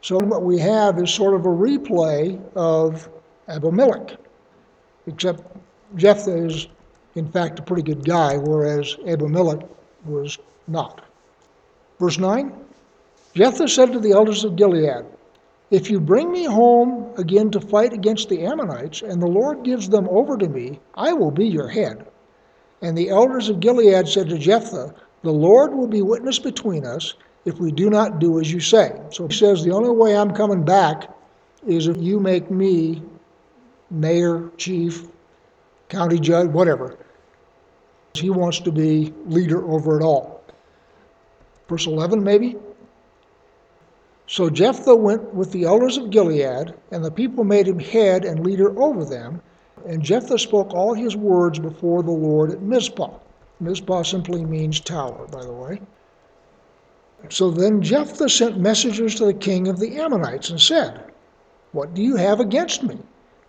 So 0.00 0.18
what 0.18 0.42
we 0.42 0.58
have 0.58 0.98
is 0.98 1.12
sort 1.12 1.34
of 1.34 1.44
a 1.44 1.48
replay 1.48 2.40
of 2.54 3.08
Abimelech, 3.48 4.16
except 5.06 5.42
Jephthah 5.96 6.44
is, 6.46 6.68
in 7.14 7.30
fact, 7.30 7.58
a 7.58 7.62
pretty 7.62 7.82
good 7.82 8.04
guy, 8.04 8.36
whereas 8.36 8.96
Abimelech 9.06 9.66
was 10.04 10.38
not. 10.66 11.04
Verse 11.98 12.18
9 12.18 12.52
Jephthah 13.34 13.68
said 13.68 13.92
to 13.92 14.00
the 14.00 14.12
elders 14.12 14.44
of 14.44 14.56
Gilead, 14.56 15.04
If 15.70 15.90
you 15.90 16.00
bring 16.00 16.32
me 16.32 16.44
home 16.44 17.12
again 17.18 17.50
to 17.50 17.60
fight 17.60 17.92
against 17.92 18.28
the 18.28 18.44
Ammonites, 18.44 19.02
and 19.02 19.20
the 19.20 19.26
Lord 19.26 19.64
gives 19.64 19.88
them 19.88 20.08
over 20.08 20.36
to 20.38 20.48
me, 20.48 20.80
I 20.94 21.12
will 21.12 21.30
be 21.30 21.46
your 21.46 21.68
head. 21.68 22.06
And 22.80 22.96
the 22.96 23.10
elders 23.10 23.48
of 23.48 23.60
Gilead 23.60 24.08
said 24.08 24.28
to 24.30 24.38
Jephthah, 24.38 24.94
The 25.22 25.32
Lord 25.32 25.74
will 25.74 25.88
be 25.88 26.00
witness 26.00 26.38
between 26.38 26.86
us 26.86 27.14
if 27.44 27.58
we 27.58 27.70
do 27.70 27.90
not 27.90 28.18
do 28.18 28.40
as 28.40 28.50
you 28.50 28.60
say. 28.60 28.98
So 29.10 29.26
he 29.28 29.34
says, 29.34 29.62
The 29.62 29.72
only 29.72 29.90
way 29.90 30.16
I'm 30.16 30.30
coming 30.32 30.64
back 30.64 31.10
is 31.66 31.86
if 31.86 31.98
you 31.98 32.18
make 32.18 32.50
me 32.50 33.02
mayor, 33.90 34.50
chief, 34.56 35.08
county 35.88 36.18
judge, 36.18 36.48
whatever. 36.48 36.96
He 38.14 38.30
wants 38.30 38.60
to 38.60 38.72
be 38.72 39.12
leader 39.26 39.70
over 39.70 39.98
it 39.98 40.02
all. 40.02 40.42
Verse 41.68 41.86
11, 41.86 42.22
maybe? 42.22 42.56
So 44.30 44.50
Jephthah 44.50 44.94
went 44.94 45.34
with 45.34 45.52
the 45.52 45.64
elders 45.64 45.96
of 45.96 46.10
Gilead, 46.10 46.74
and 46.92 47.02
the 47.02 47.10
people 47.10 47.44
made 47.44 47.66
him 47.66 47.78
head 47.78 48.26
and 48.26 48.44
leader 48.44 48.78
over 48.78 49.02
them. 49.02 49.40
And 49.86 50.02
Jephthah 50.02 50.38
spoke 50.38 50.74
all 50.74 50.92
his 50.92 51.16
words 51.16 51.58
before 51.58 52.02
the 52.02 52.10
Lord 52.10 52.50
at 52.50 52.60
Mizpah. 52.60 53.08
Mizpah 53.58 54.02
simply 54.02 54.44
means 54.44 54.80
tower, 54.80 55.26
by 55.32 55.42
the 55.42 55.52
way. 55.52 55.80
So 57.30 57.50
then 57.50 57.80
Jephthah 57.80 58.28
sent 58.28 58.60
messengers 58.60 59.14
to 59.14 59.24
the 59.24 59.32
king 59.32 59.66
of 59.66 59.80
the 59.80 59.98
Ammonites 59.98 60.50
and 60.50 60.60
said, 60.60 61.04
What 61.72 61.94
do 61.94 62.02
you 62.02 62.16
have 62.16 62.38
against 62.38 62.82
me, 62.82 62.98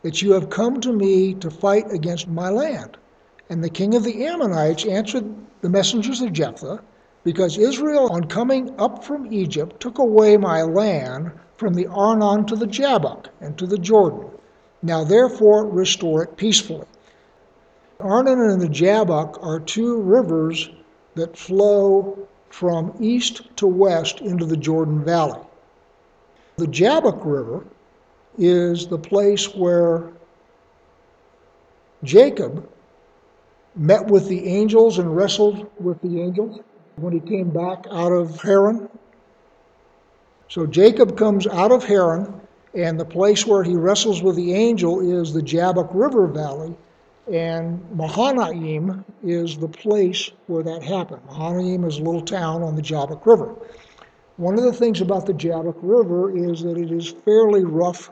that 0.01 0.21
you 0.21 0.31
have 0.31 0.49
come 0.49 0.79
to 0.79 0.93
me 0.93 1.33
to 1.35 1.51
fight 1.51 1.91
against 1.91 2.29
my 2.29 2.49
land? 2.49 2.95
And 3.49 3.61
the 3.61 3.69
king 3.69 3.95
of 3.95 4.05
the 4.05 4.25
Ammonites 4.25 4.85
answered 4.85 5.25
the 5.61 5.69
messengers 5.69 6.21
of 6.21 6.31
Jephthah, 6.31 6.79
Because 7.23 7.57
Israel, 7.57 8.11
on 8.11 8.25
coming 8.25 8.73
up 8.79 9.03
from 9.03 9.31
Egypt, 9.31 9.79
took 9.79 9.97
away 9.97 10.37
my 10.37 10.61
land 10.61 11.31
from 11.57 11.73
the 11.73 11.87
Arnon 11.87 12.45
to 12.45 12.55
the 12.55 12.67
Jabbok 12.67 13.29
and 13.41 13.57
to 13.57 13.67
the 13.67 13.77
Jordan. 13.77 14.29
Now 14.81 15.03
therefore 15.03 15.65
restore 15.65 16.23
it 16.23 16.37
peacefully. 16.37 16.87
Arnon 17.99 18.39
and 18.39 18.61
the 18.61 18.69
Jabbok 18.69 19.37
are 19.43 19.59
two 19.59 20.01
rivers 20.01 20.69
that 21.15 21.37
flow 21.37 22.17
from 22.49 22.93
east 22.99 23.41
to 23.57 23.67
west 23.67 24.21
into 24.21 24.45
the 24.45 24.55
Jordan 24.55 25.03
Valley. 25.03 25.41
The 26.55 26.67
Jabbok 26.67 27.25
River 27.25 27.65
is 28.37 28.87
the 28.87 28.97
place 28.97 29.53
where 29.53 30.09
Jacob 32.03 32.67
met 33.75 34.07
with 34.07 34.27
the 34.29 34.47
angels 34.47 34.97
and 34.97 35.13
wrestled 35.15 35.69
with 35.79 36.01
the 36.01 36.21
angels 36.21 36.59
when 37.01 37.13
he 37.13 37.19
came 37.19 37.49
back 37.49 37.85
out 37.91 38.11
of 38.11 38.41
Haran. 38.41 38.89
So 40.47 40.65
Jacob 40.65 41.17
comes 41.17 41.47
out 41.47 41.71
of 41.71 41.83
Haran, 41.83 42.41
and 42.73 42.99
the 42.99 43.05
place 43.05 43.45
where 43.45 43.63
he 43.63 43.75
wrestles 43.75 44.21
with 44.21 44.35
the 44.35 44.53
angel 44.53 44.99
is 44.99 45.33
the 45.33 45.41
Jabbok 45.41 45.89
River 45.93 46.27
Valley, 46.27 46.75
and 47.31 47.79
Mahanaim 47.95 49.05
is 49.23 49.57
the 49.57 49.67
place 49.67 50.31
where 50.47 50.63
that 50.63 50.83
happened. 50.83 51.21
Mahanaim 51.27 51.83
is 51.83 51.99
a 51.99 52.03
little 52.03 52.21
town 52.21 52.63
on 52.63 52.75
the 52.75 52.81
Jabbok 52.81 53.25
River. 53.25 53.55
One 54.37 54.57
of 54.57 54.63
the 54.63 54.73
things 54.73 55.01
about 55.01 55.25
the 55.25 55.33
Jabbok 55.33 55.77
River 55.81 56.35
is 56.35 56.61
that 56.61 56.77
it 56.77 56.91
is 56.91 57.09
fairly 57.09 57.63
rough 57.63 58.09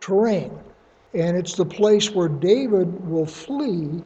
terrain, 0.00 0.52
and 1.14 1.36
it's 1.36 1.54
the 1.54 1.64
place 1.64 2.10
where 2.10 2.28
David 2.28 3.08
will 3.08 3.26
flee 3.26 4.02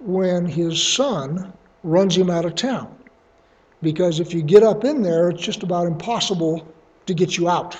when 0.00 0.46
his 0.46 0.82
son 0.82 1.52
runs 1.84 2.16
him 2.16 2.30
out 2.30 2.44
of 2.44 2.54
town. 2.54 2.96
Because 3.82 4.20
if 4.20 4.34
you 4.34 4.42
get 4.42 4.62
up 4.62 4.84
in 4.84 5.02
there, 5.02 5.30
it's 5.30 5.42
just 5.42 5.62
about 5.62 5.86
impossible 5.86 6.66
to 7.06 7.14
get 7.14 7.36
you 7.36 7.48
out. 7.48 7.76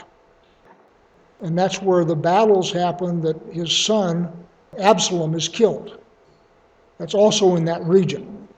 And 1.42 1.58
that's 1.58 1.80
where 1.80 2.04
the 2.04 2.16
battles 2.16 2.72
happen 2.72 3.20
that 3.22 3.40
his 3.52 3.74
son 3.74 4.30
Absalom 4.78 5.34
is 5.34 5.48
killed. 5.48 5.98
That's 6.98 7.14
also 7.14 7.56
in 7.56 7.64
that 7.64 7.82
region. 7.84 8.48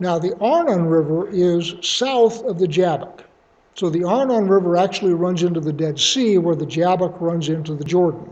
Now, 0.00 0.18
the 0.18 0.36
Arnon 0.38 0.86
River 0.86 1.28
is 1.30 1.74
south 1.82 2.44
of 2.44 2.58
the 2.58 2.68
Jabbok. 2.68 3.24
So 3.74 3.90
the 3.90 4.04
Arnon 4.04 4.48
River 4.48 4.76
actually 4.76 5.14
runs 5.14 5.42
into 5.42 5.60
the 5.60 5.72
Dead 5.72 5.98
Sea, 5.98 6.38
where 6.38 6.54
the 6.54 6.66
Jabbok 6.66 7.20
runs 7.20 7.48
into 7.48 7.74
the 7.74 7.84
Jordan. 7.84 8.28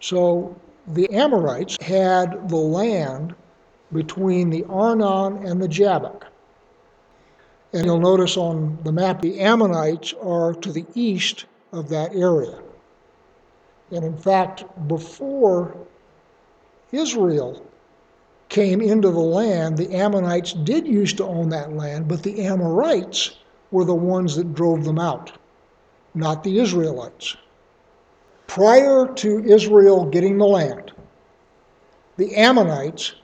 So 0.00 0.56
the 0.88 1.10
Amorites 1.10 1.76
had 1.80 2.48
the 2.48 2.56
land 2.56 3.34
between 3.92 4.50
the 4.50 4.64
Arnon 4.64 5.46
and 5.46 5.60
the 5.60 5.68
Jabbok. 5.68 6.26
And 7.72 7.84
you'll 7.84 8.00
notice 8.00 8.36
on 8.36 8.78
the 8.84 8.92
map, 8.92 9.20
the 9.20 9.40
Ammonites 9.40 10.14
are 10.22 10.54
to 10.54 10.72
the 10.72 10.86
east 10.94 11.46
of 11.72 11.88
that 11.90 12.14
area. 12.14 12.60
And 13.90 14.04
in 14.04 14.16
fact, 14.16 14.64
before 14.88 15.76
Israel 16.92 17.64
came 18.48 18.80
into 18.80 19.10
the 19.10 19.18
land, 19.18 19.76
the 19.76 19.94
Ammonites 19.94 20.52
did 20.52 20.86
used 20.86 21.16
to 21.18 21.24
own 21.24 21.48
that 21.50 21.72
land, 21.72 22.08
but 22.08 22.22
the 22.22 22.44
Amorites 22.44 23.36
were 23.70 23.84
the 23.84 23.94
ones 23.94 24.36
that 24.36 24.54
drove 24.54 24.84
them 24.84 24.98
out, 24.98 25.32
not 26.14 26.44
the 26.44 26.58
Israelites. 26.58 27.36
Prior 28.46 29.12
to 29.14 29.44
Israel 29.44 30.06
getting 30.06 30.38
the 30.38 30.46
land, 30.46 30.92
the 32.16 32.34
Ammonites 32.36 33.14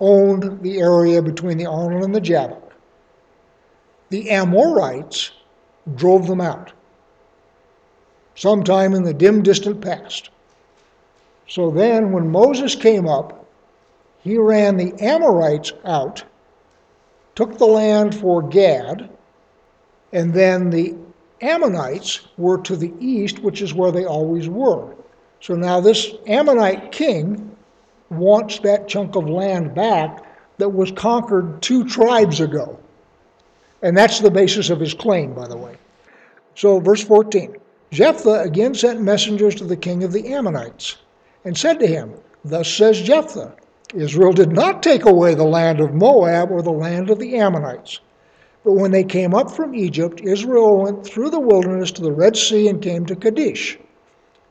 owned 0.00 0.62
the 0.62 0.80
area 0.80 1.20
between 1.22 1.58
the 1.58 1.66
Arnon 1.66 2.02
and 2.02 2.14
the 2.14 2.20
Jabbok. 2.20 2.69
The 4.10 4.30
Amorites 4.30 5.30
drove 5.94 6.26
them 6.26 6.40
out 6.40 6.72
sometime 8.34 8.94
in 8.94 9.02
the 9.02 9.14
dim, 9.14 9.42
distant 9.42 9.80
past. 9.80 10.30
So 11.46 11.70
then, 11.70 12.12
when 12.12 12.30
Moses 12.30 12.74
came 12.74 13.06
up, 13.06 13.46
he 14.22 14.38
ran 14.38 14.76
the 14.76 14.94
Amorites 15.02 15.72
out, 15.84 16.24
took 17.34 17.58
the 17.58 17.66
land 17.66 18.14
for 18.14 18.42
Gad, 18.42 19.10
and 20.12 20.32
then 20.32 20.70
the 20.70 20.94
Ammonites 21.40 22.20
were 22.36 22.58
to 22.62 22.76
the 22.76 22.92
east, 22.98 23.40
which 23.40 23.62
is 23.62 23.74
where 23.74 23.92
they 23.92 24.04
always 24.04 24.48
were. 24.48 24.94
So 25.40 25.54
now 25.54 25.80
this 25.80 26.12
Ammonite 26.26 26.92
king 26.92 27.56
wants 28.10 28.58
that 28.60 28.88
chunk 28.88 29.16
of 29.16 29.28
land 29.28 29.74
back 29.74 30.24
that 30.58 30.68
was 30.68 30.92
conquered 30.92 31.62
two 31.62 31.86
tribes 31.88 32.40
ago. 32.40 32.78
And 33.82 33.96
that's 33.96 34.20
the 34.20 34.30
basis 34.30 34.70
of 34.70 34.80
his 34.80 34.94
claim, 34.94 35.32
by 35.32 35.48
the 35.48 35.56
way. 35.56 35.76
So, 36.54 36.80
verse 36.80 37.02
14. 37.02 37.56
Jephthah 37.90 38.42
again 38.42 38.74
sent 38.74 39.00
messengers 39.00 39.54
to 39.56 39.64
the 39.64 39.76
king 39.76 40.04
of 40.04 40.12
the 40.12 40.32
Ammonites 40.32 40.96
and 41.44 41.56
said 41.56 41.80
to 41.80 41.86
him, 41.86 42.14
Thus 42.44 42.72
says 42.72 43.02
Jephthah, 43.02 43.54
Israel 43.94 44.32
did 44.32 44.52
not 44.52 44.82
take 44.82 45.04
away 45.04 45.34
the 45.34 45.44
land 45.44 45.80
of 45.80 45.94
Moab 45.94 46.52
or 46.52 46.62
the 46.62 46.70
land 46.70 47.10
of 47.10 47.18
the 47.18 47.36
Ammonites. 47.36 48.00
But 48.62 48.74
when 48.74 48.90
they 48.90 49.02
came 49.02 49.34
up 49.34 49.50
from 49.50 49.74
Egypt, 49.74 50.20
Israel 50.20 50.82
went 50.82 51.04
through 51.04 51.30
the 51.30 51.40
wilderness 51.40 51.90
to 51.92 52.02
the 52.02 52.12
Red 52.12 52.36
Sea 52.36 52.68
and 52.68 52.82
came 52.82 53.06
to 53.06 53.16
Kadesh. 53.16 53.78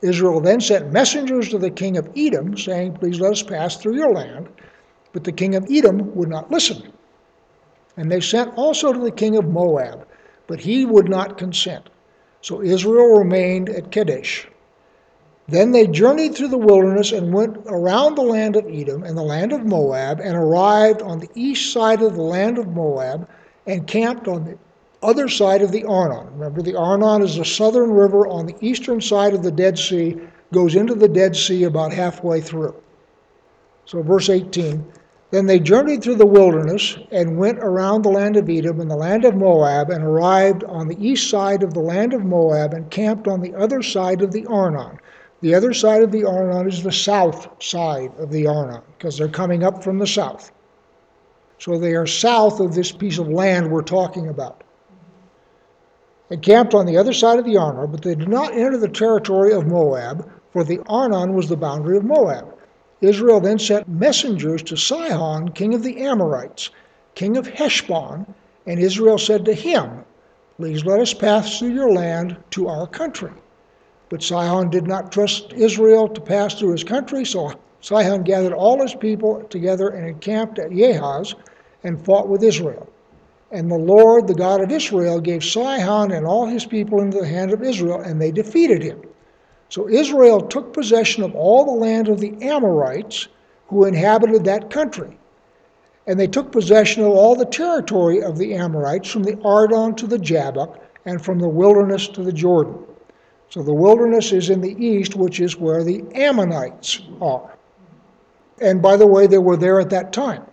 Israel 0.02 0.40
then 0.40 0.60
sent 0.60 0.92
messengers 0.92 1.48
to 1.50 1.58
the 1.58 1.70
king 1.70 1.96
of 1.96 2.10
Edom, 2.16 2.56
saying, 2.56 2.94
Please 2.94 3.20
let 3.20 3.32
us 3.32 3.42
pass 3.42 3.76
through 3.76 3.96
your 3.96 4.12
land. 4.12 4.48
But 5.12 5.24
the 5.24 5.32
king 5.32 5.54
of 5.54 5.66
Edom 5.70 6.14
would 6.14 6.28
not 6.28 6.50
listen. 6.50 6.92
And 8.00 8.10
they 8.10 8.20
sent 8.20 8.56
also 8.56 8.94
to 8.94 8.98
the 8.98 9.10
king 9.10 9.36
of 9.36 9.50
Moab, 9.50 10.06
but 10.46 10.58
he 10.58 10.86
would 10.86 11.10
not 11.10 11.36
consent. 11.36 11.90
So 12.40 12.62
Israel 12.62 13.18
remained 13.18 13.68
at 13.68 13.92
Kadesh. 13.92 14.48
Then 15.46 15.72
they 15.72 15.86
journeyed 15.86 16.34
through 16.34 16.48
the 16.48 16.56
wilderness 16.56 17.12
and 17.12 17.34
went 17.34 17.58
around 17.66 18.14
the 18.14 18.22
land 18.22 18.56
of 18.56 18.66
Edom 18.66 19.02
and 19.02 19.18
the 19.18 19.22
land 19.22 19.52
of 19.52 19.66
Moab 19.66 20.18
and 20.18 20.34
arrived 20.34 21.02
on 21.02 21.18
the 21.18 21.28
east 21.34 21.74
side 21.74 22.00
of 22.00 22.14
the 22.14 22.22
land 22.22 22.56
of 22.56 22.68
Moab 22.68 23.28
and 23.66 23.86
camped 23.86 24.28
on 24.28 24.46
the 24.46 24.58
other 25.02 25.28
side 25.28 25.60
of 25.60 25.70
the 25.70 25.84
Arnon. 25.84 26.32
Remember, 26.38 26.62
the 26.62 26.78
Arnon 26.78 27.20
is 27.20 27.36
a 27.36 27.44
southern 27.44 27.90
river 27.90 28.26
on 28.26 28.46
the 28.46 28.56
eastern 28.62 29.02
side 29.02 29.34
of 29.34 29.42
the 29.42 29.52
Dead 29.52 29.78
Sea, 29.78 30.16
goes 30.54 30.74
into 30.74 30.94
the 30.94 31.08
Dead 31.08 31.36
Sea 31.36 31.64
about 31.64 31.92
halfway 31.92 32.40
through. 32.40 32.74
So, 33.84 34.00
verse 34.02 34.30
18 34.30 34.90
then 35.30 35.46
they 35.46 35.60
journeyed 35.60 36.02
through 36.02 36.16
the 36.16 36.26
wilderness 36.26 36.98
and 37.12 37.38
went 37.38 37.58
around 37.60 38.02
the 38.02 38.10
land 38.10 38.36
of 38.36 38.50
Edom 38.50 38.80
and 38.80 38.90
the 38.90 38.96
land 38.96 39.24
of 39.24 39.36
Moab 39.36 39.90
and 39.90 40.02
arrived 40.02 40.64
on 40.64 40.88
the 40.88 41.06
east 41.06 41.30
side 41.30 41.62
of 41.62 41.72
the 41.72 41.80
land 41.80 42.12
of 42.12 42.24
Moab 42.24 42.74
and 42.74 42.90
camped 42.90 43.28
on 43.28 43.40
the 43.40 43.54
other 43.54 43.80
side 43.82 44.22
of 44.22 44.32
the 44.32 44.44
Arnon. 44.46 44.98
The 45.40 45.54
other 45.54 45.72
side 45.72 46.02
of 46.02 46.10
the 46.10 46.24
Arnon 46.24 46.68
is 46.68 46.82
the 46.82 46.92
south 46.92 47.48
side 47.62 48.12
of 48.18 48.30
the 48.30 48.46
Arnon 48.46 48.82
because 48.98 49.16
they're 49.16 49.28
coming 49.28 49.62
up 49.62 49.84
from 49.84 49.98
the 49.98 50.06
south. 50.06 50.50
So 51.58 51.78
they 51.78 51.94
are 51.94 52.06
south 52.06 52.58
of 52.58 52.74
this 52.74 52.90
piece 52.90 53.18
of 53.18 53.28
land 53.28 53.70
we're 53.70 53.82
talking 53.82 54.28
about. 54.28 54.64
They 56.28 56.38
camped 56.38 56.74
on 56.74 56.86
the 56.86 56.96
other 56.96 57.12
side 57.12 57.38
of 57.38 57.44
the 57.44 57.56
Arnon, 57.56 57.90
but 57.90 58.02
they 58.02 58.14
did 58.14 58.28
not 58.28 58.54
enter 58.54 58.78
the 58.78 58.88
territory 58.88 59.52
of 59.52 59.66
Moab, 59.66 60.28
for 60.52 60.64
the 60.64 60.80
Arnon 60.88 61.34
was 61.34 61.48
the 61.48 61.56
boundary 61.56 61.96
of 61.96 62.04
Moab. 62.04 62.56
Israel 63.00 63.40
then 63.40 63.58
sent 63.58 63.88
messengers 63.88 64.62
to 64.64 64.76
Sihon, 64.76 65.52
king 65.52 65.74
of 65.74 65.82
the 65.82 66.02
Amorites, 66.02 66.70
king 67.14 67.36
of 67.36 67.46
Heshbon, 67.46 68.26
and 68.66 68.78
Israel 68.78 69.18
said 69.18 69.44
to 69.46 69.54
him, 69.54 70.04
Please 70.58 70.84
let 70.84 71.00
us 71.00 71.14
pass 71.14 71.58
through 71.58 71.72
your 71.72 71.90
land 71.90 72.36
to 72.50 72.68
our 72.68 72.86
country. 72.86 73.32
But 74.10 74.22
Sihon 74.22 74.70
did 74.70 74.86
not 74.86 75.10
trust 75.12 75.52
Israel 75.54 76.08
to 76.08 76.20
pass 76.20 76.54
through 76.54 76.72
his 76.72 76.84
country, 76.84 77.24
so 77.24 77.52
Sihon 77.80 78.22
gathered 78.22 78.52
all 78.52 78.82
his 78.82 78.94
people 78.94 79.42
together 79.44 79.88
and 79.88 80.06
encamped 80.06 80.58
at 80.58 80.70
Yahaz 80.70 81.34
and 81.82 82.04
fought 82.04 82.28
with 82.28 82.42
Israel. 82.42 82.86
And 83.50 83.70
the 83.70 83.78
Lord, 83.78 84.26
the 84.26 84.34
God 84.34 84.60
of 84.60 84.70
Israel, 84.70 85.20
gave 85.20 85.42
Sihon 85.42 86.12
and 86.12 86.26
all 86.26 86.46
his 86.46 86.66
people 86.66 87.00
into 87.00 87.20
the 87.20 87.26
hand 87.26 87.52
of 87.52 87.62
Israel, 87.62 88.00
and 88.00 88.20
they 88.20 88.30
defeated 88.30 88.82
him. 88.82 89.00
So 89.70 89.88
Israel 89.88 90.40
took 90.40 90.72
possession 90.72 91.22
of 91.22 91.34
all 91.34 91.64
the 91.64 91.70
land 91.70 92.08
of 92.08 92.20
the 92.20 92.34
Amorites 92.42 93.28
who 93.68 93.84
inhabited 93.84 94.44
that 94.44 94.68
country. 94.68 95.16
And 96.08 96.18
they 96.18 96.26
took 96.26 96.50
possession 96.50 97.04
of 97.04 97.12
all 97.12 97.36
the 97.36 97.46
territory 97.46 98.20
of 98.20 98.36
the 98.36 98.54
Amorites 98.54 99.08
from 99.08 99.22
the 99.22 99.40
Arnon 99.44 99.94
to 99.94 100.08
the 100.08 100.18
Jabbok 100.18 100.80
and 101.06 101.24
from 101.24 101.38
the 101.38 101.48
wilderness 101.48 102.08
to 102.08 102.22
the 102.22 102.32
Jordan. 102.32 102.78
So 103.48 103.62
the 103.62 103.72
wilderness 103.72 104.32
is 104.32 104.50
in 104.50 104.60
the 104.60 104.74
east, 104.84 105.14
which 105.14 105.40
is 105.40 105.56
where 105.56 105.84
the 105.84 106.04
Ammonites 106.14 107.02
are. 107.20 107.56
And 108.60 108.82
by 108.82 108.96
the 108.96 109.06
way, 109.06 109.28
they 109.28 109.38
were 109.38 109.56
there 109.56 109.80
at 109.80 109.90
that 109.90 110.12
time. 110.12 110.44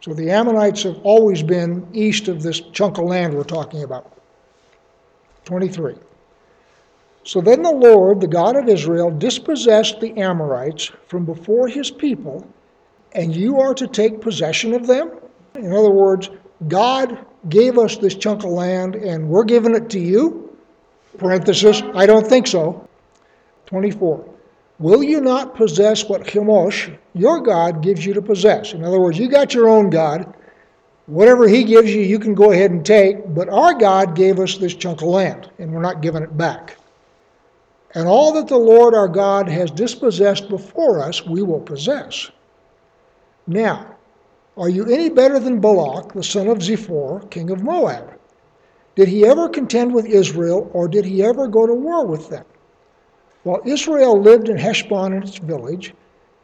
So 0.00 0.14
the 0.14 0.30
Ammonites 0.30 0.82
have 0.84 0.98
always 1.02 1.42
been 1.42 1.86
east 1.92 2.28
of 2.28 2.42
this 2.42 2.60
chunk 2.72 2.98
of 2.98 3.04
land 3.04 3.34
we're 3.34 3.44
talking 3.44 3.82
about. 3.84 4.10
23. 5.44 5.94
So 7.24 7.40
then 7.40 7.62
the 7.62 7.70
Lord, 7.70 8.20
the 8.20 8.26
God 8.26 8.56
of 8.56 8.68
Israel, 8.68 9.10
dispossessed 9.10 10.00
the 10.00 10.16
Amorites 10.18 10.90
from 11.06 11.24
before 11.24 11.68
his 11.68 11.90
people, 11.90 12.46
and 13.12 13.34
you 13.34 13.60
are 13.60 13.74
to 13.74 13.86
take 13.86 14.20
possession 14.20 14.74
of 14.74 14.86
them? 14.86 15.10
In 15.54 15.72
other 15.72 15.90
words, 15.90 16.30
God 16.68 17.24
gave 17.48 17.78
us 17.78 17.96
this 17.96 18.14
chunk 18.14 18.44
of 18.44 18.50
land 18.50 18.94
and 18.94 19.28
we're 19.28 19.44
giving 19.44 19.74
it 19.74 19.90
to 19.90 20.00
you? 20.00 20.56
Parenthesis, 21.18 21.82
I 21.94 22.06
don't 22.06 22.26
think 22.26 22.46
so. 22.46 22.88
24. 23.66 24.28
Will 24.78 25.02
you 25.02 25.20
not 25.20 25.54
possess 25.54 26.08
what 26.08 26.24
Chemosh, 26.24 26.96
your 27.14 27.40
God, 27.40 27.82
gives 27.82 28.04
you 28.04 28.14
to 28.14 28.22
possess? 28.22 28.72
In 28.72 28.84
other 28.84 29.00
words, 29.00 29.18
you 29.18 29.28
got 29.28 29.54
your 29.54 29.68
own 29.68 29.90
God. 29.90 30.34
Whatever 31.06 31.46
he 31.46 31.64
gives 31.64 31.94
you, 31.94 32.00
you 32.00 32.18
can 32.18 32.34
go 32.34 32.52
ahead 32.52 32.70
and 32.70 32.84
take, 32.84 33.34
but 33.34 33.48
our 33.48 33.74
God 33.74 34.16
gave 34.16 34.40
us 34.40 34.56
this 34.56 34.74
chunk 34.74 35.02
of 35.02 35.08
land, 35.08 35.50
and 35.58 35.72
we're 35.72 35.82
not 35.82 36.00
giving 36.00 36.22
it 36.22 36.36
back. 36.36 36.76
And 37.94 38.08
all 38.08 38.32
that 38.32 38.48
the 38.48 38.56
Lord 38.56 38.94
our 38.94 39.08
God 39.08 39.48
has 39.48 39.70
dispossessed 39.70 40.48
before 40.48 41.00
us, 41.00 41.26
we 41.26 41.42
will 41.42 41.60
possess. 41.60 42.30
Now, 43.46 43.96
are 44.56 44.68
you 44.68 44.86
any 44.86 45.10
better 45.10 45.38
than 45.38 45.60
Balak, 45.60 46.12
the 46.12 46.22
son 46.22 46.48
of 46.48 46.58
Zippor, 46.58 47.28
king 47.30 47.50
of 47.50 47.62
Moab? 47.62 48.18
Did 48.94 49.08
he 49.08 49.26
ever 49.26 49.48
contend 49.48 49.94
with 49.94 50.06
Israel, 50.06 50.70
or 50.72 50.88
did 50.88 51.04
he 51.04 51.22
ever 51.22 51.48
go 51.48 51.66
to 51.66 51.74
war 51.74 52.06
with 52.06 52.28
them? 52.28 52.44
While 53.42 53.62
Israel 53.64 54.20
lived 54.20 54.48
in 54.48 54.56
Heshbon 54.56 55.14
and 55.14 55.24
its 55.24 55.38
village, 55.38 55.94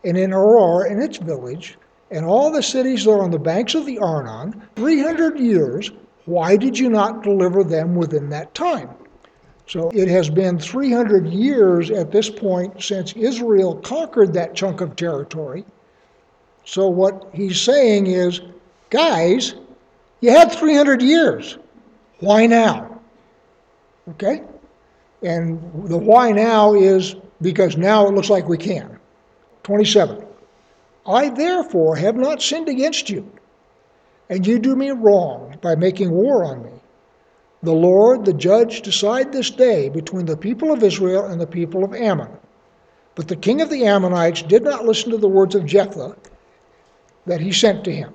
and 0.05 0.17
in 0.17 0.31
Aroer 0.31 0.91
and 0.91 1.03
its 1.03 1.19
village, 1.19 1.79
and 2.11 2.25
all 2.25 2.51
the 2.51 2.63
cities 2.63 3.05
that 3.05 3.13
are 3.13 3.23
on 3.23 3.31
the 3.31 3.39
banks 3.39 3.75
of 3.75 3.87
the 3.87 3.99
Arnon, 3.99 4.63
300 4.77 5.39
years, 5.39 5.93
why 6.25 6.57
did 6.57 6.79
you 6.79 6.89
not 6.89 7.23
deliver 7.23 7.63
them 7.63 7.95
within 7.95 8.31
that 8.31 8.55
time? 8.55 8.91
So 9.69 9.91
it 9.91 10.09
has 10.09 10.31
been 10.31 10.59
300 10.59 11.29
years 11.29 11.91
at 11.91 12.11
this 12.11 12.31
point 12.31 12.83
since 12.83 13.13
Israel 13.13 13.77
conquered 13.77 14.33
that 14.33 14.55
chunk 14.55 14.81
of 14.81 14.97
territory. 14.97 15.65
So 16.65 16.89
what 16.89 17.29
he's 17.35 17.61
saying 17.61 18.07
is, 18.07 18.41
guys, 18.89 19.55
you 20.21 20.31
had 20.31 20.51
300 20.53 21.03
years. 21.03 21.59
Why 22.21 22.47
now? 22.47 22.99
Okay? 24.11 24.43
And 25.23 25.61
the 25.89 25.99
why 25.99 26.33
now 26.33 26.75
is 26.75 27.17
because 27.43 27.77
now 27.77 28.07
it 28.09 28.15
looks 28.15 28.31
like 28.31 28.49
we 28.49 28.57
can. 28.57 28.99
27. 29.65 30.25
I 31.07 31.29
therefore 31.29 31.95
have 31.97 32.17
not 32.17 32.41
sinned 32.41 32.69
against 32.69 33.11
you, 33.11 33.31
and 34.31 34.47
you 34.47 34.59
do 34.59 34.77
me 34.77 34.91
wrong 34.91 35.59
by 35.61 35.75
making 35.75 36.11
war 36.11 36.45
on 36.45 36.65
me. 36.65 36.78
The 37.63 37.73
Lord, 37.73 38.25
the 38.25 38.33
judge, 38.33 38.83
decide 38.83 39.33
this 39.33 39.51
day 39.51 39.89
between 39.89 40.27
the 40.27 40.37
people 40.37 40.73
of 40.73 40.83
Israel 40.83 41.25
and 41.25 41.41
the 41.41 41.47
people 41.47 41.83
of 41.85 41.95
Ammon. 41.95 42.31
But 43.17 43.27
the 43.27 43.37
king 43.37 43.61
of 43.61 43.69
the 43.69 43.85
Ammonites 43.85 44.43
did 44.43 44.63
not 44.63 44.85
listen 44.85 45.11
to 45.11 45.19
the 45.19 45.29
words 45.29 45.57
of 45.57 45.67
Jephthah 45.67 46.17
that 47.27 47.41
he 47.41 47.51
sent 47.51 47.85
to 47.85 47.93
him. 47.93 48.15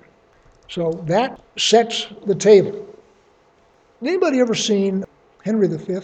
So 0.69 1.03
that 1.07 1.41
sets 1.57 2.07
the 2.25 2.35
table. 2.35 2.87
Anybody 4.01 4.39
ever 4.39 4.55
seen 4.55 5.03
Henry 5.43 5.67
V? 5.67 5.99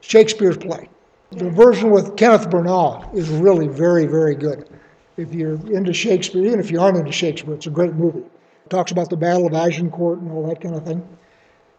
Shakespeare's 0.00 0.56
play. 0.56 0.88
The 1.32 1.50
version 1.50 1.90
with 1.90 2.16
Kenneth 2.16 2.48
Branagh 2.48 3.12
is 3.14 3.28
really 3.28 3.66
very, 3.66 4.06
very 4.06 4.36
good. 4.36 4.68
If 5.16 5.34
you're 5.34 5.54
into 5.74 5.92
Shakespeare, 5.92 6.44
even 6.44 6.60
if 6.60 6.70
you 6.70 6.80
aren't 6.80 6.98
into 6.98 7.10
Shakespeare, 7.10 7.54
it's 7.54 7.66
a 7.66 7.70
great 7.70 7.94
movie. 7.94 8.20
It 8.20 8.70
talks 8.70 8.92
about 8.92 9.10
the 9.10 9.16
Battle 9.16 9.46
of 9.46 9.54
Agincourt 9.54 10.20
and 10.20 10.30
all 10.30 10.46
that 10.48 10.60
kind 10.60 10.76
of 10.76 10.84
thing. 10.84 11.06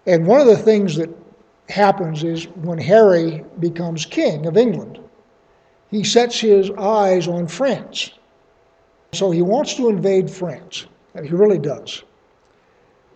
And 0.08 0.26
one 0.26 0.40
of 0.40 0.48
the 0.48 0.58
things 0.58 0.96
that 0.96 1.10
happens 1.70 2.24
is 2.24 2.46
when 2.56 2.78
Harry 2.78 3.44
becomes 3.60 4.06
king 4.06 4.46
of 4.46 4.56
England, 4.58 5.00
he 5.92 6.04
sets 6.04 6.40
his 6.40 6.72
eyes 6.72 7.28
on 7.28 7.48
France. 7.48 8.12
So 9.14 9.32
he 9.32 9.42
wants 9.42 9.76
to 9.76 9.90
invade 9.90 10.30
France. 10.30 10.88
And 11.14 11.26
he 11.26 11.34
really 11.34 11.60
does. 11.60 12.04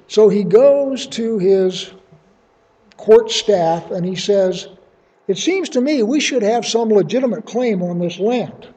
So 0.08 0.27
he 0.27 0.43
goes 0.43 1.08
to 1.08 1.38
his 1.38 1.91
court 2.97 3.32
staff 3.32 3.91
and 3.91 4.06
he 4.06 4.15
says, 4.15 4.67
It 5.27 5.38
seems 5.38 5.69
to 5.69 5.82
me 5.82 6.04
we 6.04 6.19
should 6.19 6.43
have 6.43 6.65
some 6.65 6.89
legitimate 6.89 7.45
claim 7.45 7.82
on 7.82 7.99
this 7.99 8.19
land. 8.19 8.67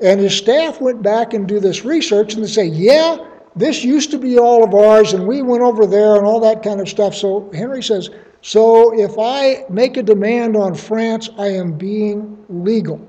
And 0.00 0.20
his 0.20 0.36
staff 0.36 0.80
went 0.80 1.02
back 1.02 1.34
and 1.34 1.46
do 1.46 1.60
this 1.60 1.84
research 1.84 2.34
and 2.34 2.42
they 2.42 2.48
say, 2.48 2.66
Yeah, 2.66 3.18
this 3.54 3.84
used 3.84 4.10
to 4.12 4.18
be 4.18 4.38
all 4.38 4.64
of 4.64 4.74
ours, 4.74 5.12
and 5.12 5.26
we 5.26 5.42
went 5.42 5.62
over 5.62 5.86
there 5.86 6.16
and 6.16 6.26
all 6.26 6.40
that 6.40 6.62
kind 6.62 6.80
of 6.80 6.88
stuff. 6.88 7.14
So 7.14 7.50
Henry 7.52 7.82
says, 7.82 8.10
so 8.40 8.98
if 8.98 9.12
I 9.18 9.64
make 9.68 9.96
a 9.96 10.02
demand 10.02 10.56
on 10.56 10.74
France, 10.74 11.30
I 11.38 11.48
am 11.48 11.72
being 11.72 12.44
legal. 12.48 13.08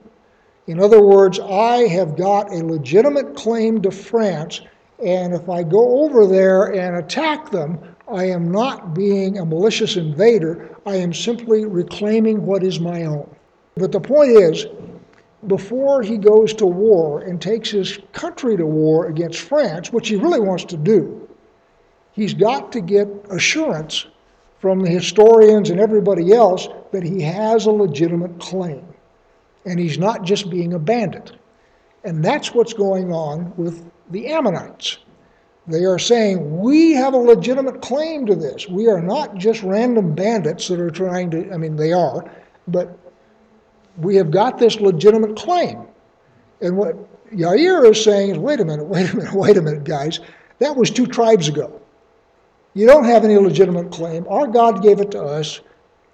In 0.68 0.80
other 0.80 1.02
words, 1.02 1.40
I 1.40 1.88
have 1.88 2.16
got 2.16 2.52
a 2.52 2.64
legitimate 2.64 3.36
claim 3.36 3.82
to 3.82 3.92
France, 3.92 4.62
and 5.04 5.34
if 5.34 5.50
I 5.50 5.64
go 5.64 6.04
over 6.04 6.28
there 6.28 6.74
and 6.74 6.98
attack 6.98 7.50
them, 7.52 7.80
I 8.12 8.26
am 8.26 8.52
not 8.52 8.94
being 8.94 9.40
a 9.40 9.46
malicious 9.46 9.96
invader. 9.96 10.78
I 10.86 10.96
am 10.96 11.14
simply 11.14 11.66
reclaiming 11.66 12.46
what 12.46 12.64
is 12.64 12.80
my 12.80 13.06
own. 13.06 13.30
But 13.76 13.92
the 13.92 14.00
point 14.00 14.32
is, 14.32 14.68
before 15.48 16.02
he 16.02 16.18
goes 16.18 16.54
to 16.56 16.66
war 16.66 17.22
and 17.22 17.42
takes 17.42 17.70
his 17.70 18.00
country 18.12 18.58
to 18.58 18.66
war 18.66 19.08
against 19.08 19.40
France, 19.40 19.92
which 19.92 20.08
he 20.10 20.16
really 20.16 20.40
wants 20.40 20.66
to 20.66 20.78
do, 20.78 21.28
he's 22.12 22.34
got 22.34 22.72
to 22.72 22.82
get 22.82 23.08
assurance 23.30 24.06
from 24.60 24.80
the 24.80 24.90
historians 24.90 25.70
and 25.70 25.80
everybody 25.80 26.34
else 26.34 26.68
that 26.92 27.04
he 27.04 27.22
has 27.22 27.66
a 27.66 27.72
legitimate 27.72 28.40
claim. 28.40 28.86
And 29.66 29.80
he's 29.80 29.98
not 29.98 30.24
just 30.24 30.50
being 30.50 30.74
a 30.74 30.80
bandit. 30.80 31.34
And 32.04 32.24
that's 32.24 32.54
what's 32.54 32.74
going 32.74 33.14
on 33.14 33.54
with 33.58 33.90
the 34.10 34.28
Ammonites. 34.28 34.98
They 35.68 35.86
are 35.86 36.00
saying, 36.00 36.60
we 36.60 36.92
have 36.92 37.14
a 37.14 37.18
legitimate 37.18 37.82
claim 37.82 38.26
to 38.26 38.36
this. 38.36 38.68
We 38.68 38.88
are 38.88 39.02
not 39.02 39.36
just 39.36 39.64
random 39.64 40.14
bandits 40.14 40.68
that 40.68 40.80
are 40.80 40.92
trying 40.92 41.32
to, 41.32 41.52
I 41.54 41.58
mean, 41.58 41.78
they 41.78 41.94
are, 41.94 42.30
but 42.68 42.98
we 43.98 44.16
have 44.16 44.32
got 44.32 44.58
this 44.58 44.80
legitimate 44.80 45.36
claim. 45.36 45.86
And 46.62 46.78
what 46.78 46.96
Yair 47.32 47.90
is 47.90 48.04
saying 48.04 48.32
is, 48.32 48.38
wait 48.38 48.60
a 48.60 48.66
minute, 48.66 48.86
wait 48.86 49.12
a 49.12 49.16
minute, 49.16 49.34
wait 49.36 49.58
a 49.58 49.62
minute, 49.62 49.84
guys. 49.84 50.20
That 50.60 50.76
was 50.76 50.90
two 50.90 51.08
tribes 51.08 51.48
ago. 51.48 51.82
You 52.74 52.88
don't 52.88 53.06
have 53.06 53.24
any 53.24 53.38
legitimate 53.38 53.92
claim. 53.92 54.26
Our 54.30 54.48
God 54.48 54.82
gave 54.82 55.00
it 55.00 55.12
to 55.12 55.22
us. 55.22 55.62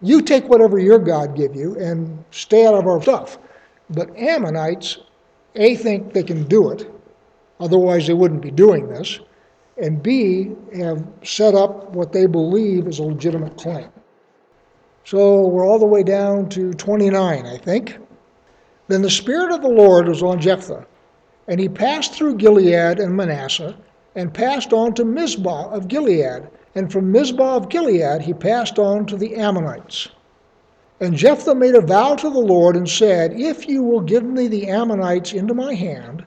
You 0.02 0.22
take 0.22 0.46
whatever 0.46 0.80
your 0.80 1.00
God 1.00 1.36
give 1.36 1.56
you 1.56 1.78
and 1.78 2.24
stay 2.32 2.66
out 2.66 2.74
of 2.74 2.88
our 2.88 3.02
stuff. 3.02 3.38
But 3.90 4.16
Ammonites, 4.18 5.00
A, 5.56 5.76
think 5.76 6.14
they 6.14 6.24
can 6.24 6.44
do 6.44 6.72
it, 6.72 6.90
otherwise 7.60 8.08
they 8.08 8.14
wouldn't 8.14 8.42
be 8.42 8.52
doing 8.52 8.88
this, 8.88 9.20
and 9.82 10.02
B, 10.04 10.52
have 10.76 11.06
set 11.24 11.56
up 11.56 11.90
what 11.92 12.12
they 12.12 12.26
believe 12.26 12.88
is 12.88 13.00
a 13.00 13.04
legitimate 13.04 13.58
claim. 13.58 13.90
So 15.10 15.48
we're 15.48 15.66
all 15.68 15.80
the 15.80 15.88
way 15.88 16.04
down 16.04 16.50
to 16.50 16.72
29, 16.72 17.44
I 17.44 17.58
think. 17.58 17.98
Then 18.90 19.02
the 19.02 19.10
Spirit 19.10 19.52
of 19.52 19.64
the 19.64 19.68
Lord 19.68 20.08
was 20.08 20.22
on 20.22 20.40
Jephthah, 20.40 20.86
and 21.48 21.60
he 21.60 21.68
passed 21.68 22.14
through 22.14 22.36
Gilead 22.36 23.00
and 23.00 23.18
Manasseh, 23.18 23.76
and 24.16 24.32
passed 24.32 24.72
on 24.72 24.94
to 24.94 25.04
Mizpah 25.04 25.72
of 25.72 25.88
Gilead, 25.88 26.48
and 26.76 26.92
from 26.92 27.12
Mizpah 27.12 27.56
of 27.56 27.70
Gilead 27.70 28.22
he 28.22 28.36
passed 28.36 28.78
on 28.78 29.08
to 29.08 29.18
the 29.18 29.36
Ammonites. 29.36 30.10
And 31.00 31.16
Jephthah 31.16 31.56
made 31.56 31.74
a 31.74 31.82
vow 31.82 32.14
to 32.14 32.30
the 32.30 32.38
Lord 32.38 32.76
and 32.76 32.88
said, 32.88 33.34
If 33.34 33.68
you 33.68 33.82
will 33.82 34.02
give 34.02 34.24
me 34.24 34.48
the 34.48 34.68
Ammonites 34.68 35.34
into 35.34 35.56
my 35.56 35.74
hand, 35.74 36.24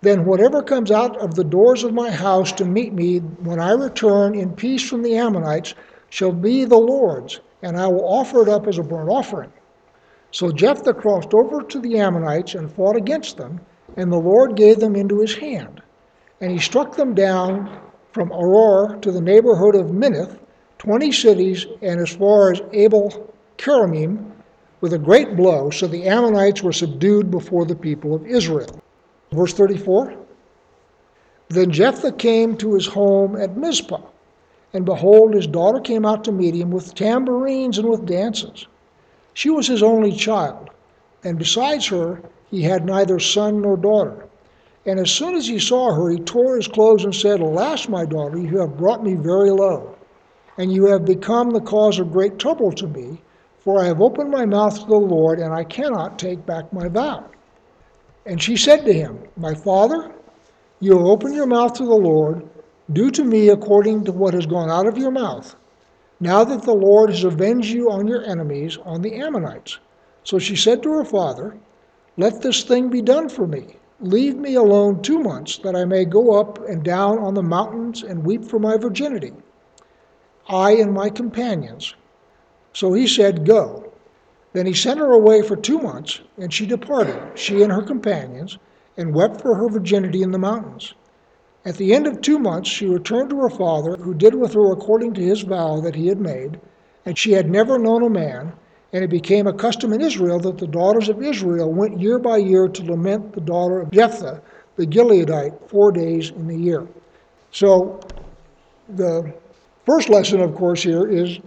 then 0.00 0.24
whatever 0.24 0.62
comes 0.62 0.90
out 0.90 1.18
of 1.18 1.34
the 1.34 1.44
doors 1.44 1.84
of 1.84 1.92
my 1.92 2.10
house 2.10 2.50
to 2.52 2.64
meet 2.64 2.94
me 2.94 3.18
when 3.18 3.60
I 3.60 3.72
return 3.72 4.34
in 4.34 4.54
peace 4.54 4.88
from 4.88 5.02
the 5.02 5.18
Ammonites 5.18 5.74
shall 6.08 6.32
be 6.32 6.64
the 6.64 6.78
Lord's 6.78 7.38
and 7.62 7.78
I 7.78 7.86
will 7.86 8.04
offer 8.04 8.42
it 8.42 8.48
up 8.48 8.66
as 8.66 8.78
a 8.78 8.82
burnt 8.82 9.08
offering. 9.08 9.52
So 10.30 10.50
Jephthah 10.50 10.94
crossed 10.94 11.34
over 11.34 11.62
to 11.62 11.78
the 11.78 11.98
Ammonites 11.98 12.54
and 12.54 12.70
fought 12.70 12.96
against 12.96 13.36
them, 13.36 13.60
and 13.96 14.10
the 14.10 14.16
Lord 14.16 14.56
gave 14.56 14.80
them 14.80 14.96
into 14.96 15.20
his 15.20 15.34
hand. 15.34 15.82
And 16.40 16.50
he 16.50 16.58
struck 16.58 16.96
them 16.96 17.14
down 17.14 17.78
from 18.12 18.30
Aroer 18.30 19.00
to 19.02 19.12
the 19.12 19.20
neighborhood 19.20 19.74
of 19.74 19.86
Minnith, 19.86 20.38
twenty 20.78 21.12
cities, 21.12 21.66
and 21.82 22.00
as 22.00 22.10
far 22.10 22.52
as 22.52 22.60
Abel 22.72 23.32
Keramim, 23.58 24.32
with 24.80 24.92
a 24.92 24.98
great 24.98 25.36
blow, 25.36 25.70
so 25.70 25.86
the 25.86 26.08
Ammonites 26.08 26.62
were 26.62 26.72
subdued 26.72 27.30
before 27.30 27.64
the 27.64 27.76
people 27.76 28.14
of 28.14 28.26
Israel. 28.26 28.82
Verse 29.30 29.54
34 29.54 30.14
Then 31.48 31.70
Jephthah 31.70 32.12
came 32.12 32.56
to 32.56 32.74
his 32.74 32.86
home 32.86 33.40
at 33.40 33.56
Mizpah, 33.56 34.02
and 34.72 34.84
behold, 34.84 35.34
his 35.34 35.46
daughter 35.46 35.80
came 35.80 36.06
out 36.06 36.24
to 36.24 36.32
meet 36.32 36.54
him 36.54 36.70
with 36.70 36.94
tambourines 36.94 37.78
and 37.78 37.88
with 37.88 38.06
dances. 38.06 38.66
She 39.34 39.50
was 39.50 39.66
his 39.66 39.82
only 39.82 40.12
child, 40.12 40.70
and 41.24 41.38
besides 41.38 41.86
her, 41.88 42.22
he 42.50 42.62
had 42.62 42.84
neither 42.84 43.18
son 43.18 43.62
nor 43.62 43.76
daughter. 43.76 44.26
And 44.84 44.98
as 44.98 45.10
soon 45.10 45.34
as 45.34 45.46
he 45.46 45.58
saw 45.58 45.94
her, 45.94 46.10
he 46.10 46.18
tore 46.18 46.56
his 46.56 46.68
clothes 46.68 47.04
and 47.04 47.14
said, 47.14 47.40
Alas, 47.40 47.88
my 47.88 48.04
daughter, 48.04 48.38
you 48.38 48.58
have 48.58 48.76
brought 48.76 49.04
me 49.04 49.14
very 49.14 49.50
low, 49.50 49.94
and 50.58 50.72
you 50.72 50.86
have 50.86 51.04
become 51.04 51.50
the 51.50 51.60
cause 51.60 51.98
of 51.98 52.12
great 52.12 52.38
trouble 52.38 52.72
to 52.72 52.88
me, 52.88 53.20
for 53.60 53.80
I 53.80 53.86
have 53.86 54.00
opened 54.00 54.30
my 54.30 54.44
mouth 54.44 54.80
to 54.80 54.86
the 54.86 54.96
Lord, 54.96 55.38
and 55.38 55.54
I 55.54 55.64
cannot 55.64 56.18
take 56.18 56.44
back 56.44 56.72
my 56.72 56.88
vow. 56.88 57.24
And 58.26 58.42
she 58.42 58.56
said 58.56 58.84
to 58.84 58.92
him, 58.92 59.18
My 59.36 59.54
father, 59.54 60.12
you 60.80 60.96
have 60.96 61.06
opened 61.06 61.34
your 61.34 61.46
mouth 61.46 61.74
to 61.74 61.84
the 61.84 61.94
Lord. 61.94 62.48
Do 62.92 63.10
to 63.12 63.24
me 63.24 63.48
according 63.48 64.04
to 64.04 64.12
what 64.12 64.34
has 64.34 64.44
gone 64.44 64.68
out 64.68 64.86
of 64.86 64.98
your 64.98 65.10
mouth, 65.10 65.56
now 66.20 66.44
that 66.44 66.62
the 66.62 66.74
Lord 66.74 67.10
has 67.10 67.24
avenged 67.24 67.70
you 67.70 67.90
on 67.90 68.06
your 68.06 68.22
enemies, 68.24 68.76
on 68.84 69.02
the 69.02 69.14
Ammonites. 69.14 69.78
So 70.24 70.38
she 70.38 70.56
said 70.56 70.82
to 70.82 70.92
her 70.92 71.04
father, 71.04 71.56
Let 72.16 72.42
this 72.42 72.64
thing 72.64 72.90
be 72.90 73.00
done 73.00 73.28
for 73.28 73.46
me. 73.46 73.76
Leave 74.00 74.36
me 74.36 74.56
alone 74.56 75.00
two 75.00 75.20
months, 75.20 75.58
that 75.58 75.74
I 75.74 75.84
may 75.84 76.04
go 76.04 76.38
up 76.38 76.58
and 76.68 76.82
down 76.82 77.18
on 77.18 77.34
the 77.34 77.42
mountains 77.42 78.02
and 78.02 78.26
weep 78.26 78.44
for 78.44 78.58
my 78.58 78.76
virginity, 78.76 79.32
I 80.48 80.72
and 80.72 80.92
my 80.92 81.08
companions. 81.08 81.94
So 82.72 82.92
he 82.92 83.06
said, 83.06 83.46
Go. 83.46 83.92
Then 84.52 84.66
he 84.66 84.74
sent 84.74 85.00
her 85.00 85.12
away 85.12 85.42
for 85.42 85.56
two 85.56 85.78
months, 85.78 86.20
and 86.36 86.52
she 86.52 86.66
departed, 86.66 87.38
she 87.38 87.62
and 87.62 87.72
her 87.72 87.82
companions, 87.82 88.58
and 88.96 89.14
wept 89.14 89.40
for 89.40 89.54
her 89.54 89.68
virginity 89.68 90.22
in 90.22 90.32
the 90.32 90.38
mountains. 90.38 90.94
At 91.64 91.76
the 91.76 91.94
end 91.94 92.08
of 92.08 92.20
two 92.20 92.40
months, 92.40 92.68
she 92.68 92.86
returned 92.86 93.30
to 93.30 93.40
her 93.40 93.50
father, 93.50 93.96
who 93.96 94.14
did 94.14 94.34
with 94.34 94.54
her 94.54 94.72
according 94.72 95.14
to 95.14 95.20
his 95.22 95.42
vow 95.42 95.80
that 95.80 95.94
he 95.94 96.08
had 96.08 96.20
made, 96.20 96.58
and 97.06 97.16
she 97.16 97.32
had 97.32 97.48
never 97.48 97.78
known 97.78 98.02
a 98.02 98.10
man, 98.10 98.52
and 98.92 99.04
it 99.04 99.10
became 99.10 99.46
a 99.46 99.52
custom 99.52 99.92
in 99.92 100.00
Israel 100.00 100.40
that 100.40 100.58
the 100.58 100.66
daughters 100.66 101.08
of 101.08 101.22
Israel 101.22 101.72
went 101.72 102.00
year 102.00 102.18
by 102.18 102.38
year 102.38 102.66
to 102.66 102.84
lament 102.84 103.32
the 103.32 103.40
daughter 103.40 103.80
of 103.80 103.92
Jephthah, 103.92 104.42
the 104.76 104.86
Gileadite, 104.86 105.68
four 105.68 105.92
days 105.92 106.30
in 106.30 106.48
the 106.48 106.56
year. 106.56 106.86
So, 107.52 108.00
the 108.88 109.32
first 109.86 110.08
lesson, 110.08 110.40
of 110.40 110.54
course, 110.56 110.82
here 110.82 111.06
is 111.06 111.38